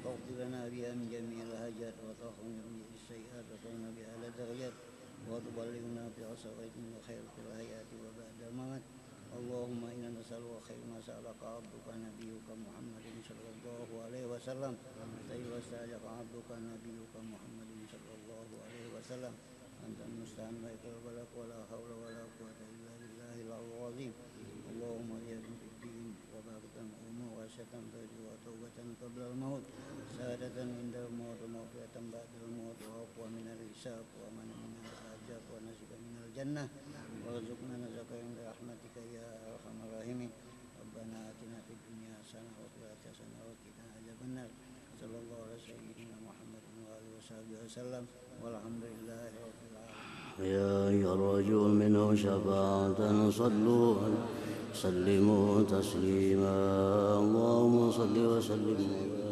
واغفر 0.06 0.36
لنا 0.40 0.62
بها 0.74 0.92
من 0.96 1.08
جميع 1.12 1.40
الهجات 1.52 1.96
وتخرجنا 2.06 2.64
من 3.12 3.18
السيئات 3.20 3.46
وترنا 3.52 3.90
بها 3.92 4.08
على 4.16 4.28
الدرجات 4.28 4.74
وتبلغنا 5.30 6.04
الخير 6.08 7.24
في 7.36 7.40
الحياة 7.44 7.90
وبعد 8.04 8.40
الممات. 8.48 8.82
اللهم 9.38 9.82
إنا 9.86 10.10
نسألك 10.20 10.64
خير 10.68 10.80
ما 10.92 11.00
سألك 11.08 11.40
عبدك 11.44 11.88
نبيك 11.92 12.48
محمد 12.48 13.06
صلى 13.28 13.50
الله 13.56 13.88
عليه 14.06 14.26
وسلم. 14.32 14.74
خير 15.30 15.46
واستأجر 15.54 16.02
عبدك 16.08 16.50
نبيك 16.52 17.14
محمد 17.16 17.72
صلى 17.92 18.14
الله 18.20 18.48
عليه 18.66 18.86
وسلم. 18.96 19.34
أنت 19.88 20.00
المستعان 20.08 20.56
بك 20.64 20.84
البلق 20.88 21.30
ولا 21.36 21.60
حول 21.70 21.92
ولا 21.92 22.24
قوة 22.40 22.60
إلا 22.74 22.92
بالله 23.00 23.36
العظيم. 23.48 24.14
اللهم 24.72 25.10
اجعلنا 25.20 25.54
في 25.60 25.68
الدين 25.72 26.16
وبركة 26.32 26.76
أمور 26.80 27.21
وشة 27.51 27.73
برد 27.93 28.15
وتوبة 28.27 28.77
قبل 29.03 29.21
الموت 29.31 29.63
سعادة 30.19 30.57
عند 30.63 30.95
الموت 31.09 31.39
ومغفرة 31.45 31.95
بعد 32.15 32.31
الموت 32.45 32.79
وعفوا 32.89 33.27
من 33.37 33.47
الحساب 33.55 34.05
ومن 34.23 34.49
من 34.63 34.73
الحاجات 34.93 35.45
ونصيبا 35.53 35.97
من 36.07 36.17
الجنة 36.27 36.65
وارزقنا 37.25 37.77
نزك 37.85 38.11
عند 38.23 38.39
رحمتك 38.51 38.97
يا 39.17 39.29
أرحم 39.53 39.77
الراحمين 39.87 40.31
ربنا 40.83 41.17
آتنا 41.31 41.59
في 41.67 41.73
الدنيا 41.79 42.13
حسنة 42.23 42.53
وفي 42.63 42.77
الآخرة 42.83 43.11
حسنة 43.13 43.39
وقنا 43.49 43.85
عذاب 43.97 44.21
النار 44.29 44.51
صلى 45.01 45.17
الله 45.23 45.39
على 45.47 45.57
سيدنا 45.67 46.17
محمد 46.29 46.65
وآله 46.87 47.11
وصحبه 47.19 47.57
وسلم 47.65 48.05
والحمد 48.43 48.85
لله 48.95 49.23
رب 49.47 49.61
العالمين 49.70 49.70
يا 50.42 50.90
أيها 50.90 51.14
الرجل 51.14 51.54
منه 51.54 52.16
شفاعة 52.16 53.30
صلوا 53.30 53.96
سلموا 54.74 55.62
تسليما. 55.64 56.58
اللهم 57.20 57.92
صل 57.92 58.18
وسلم. 58.18 59.31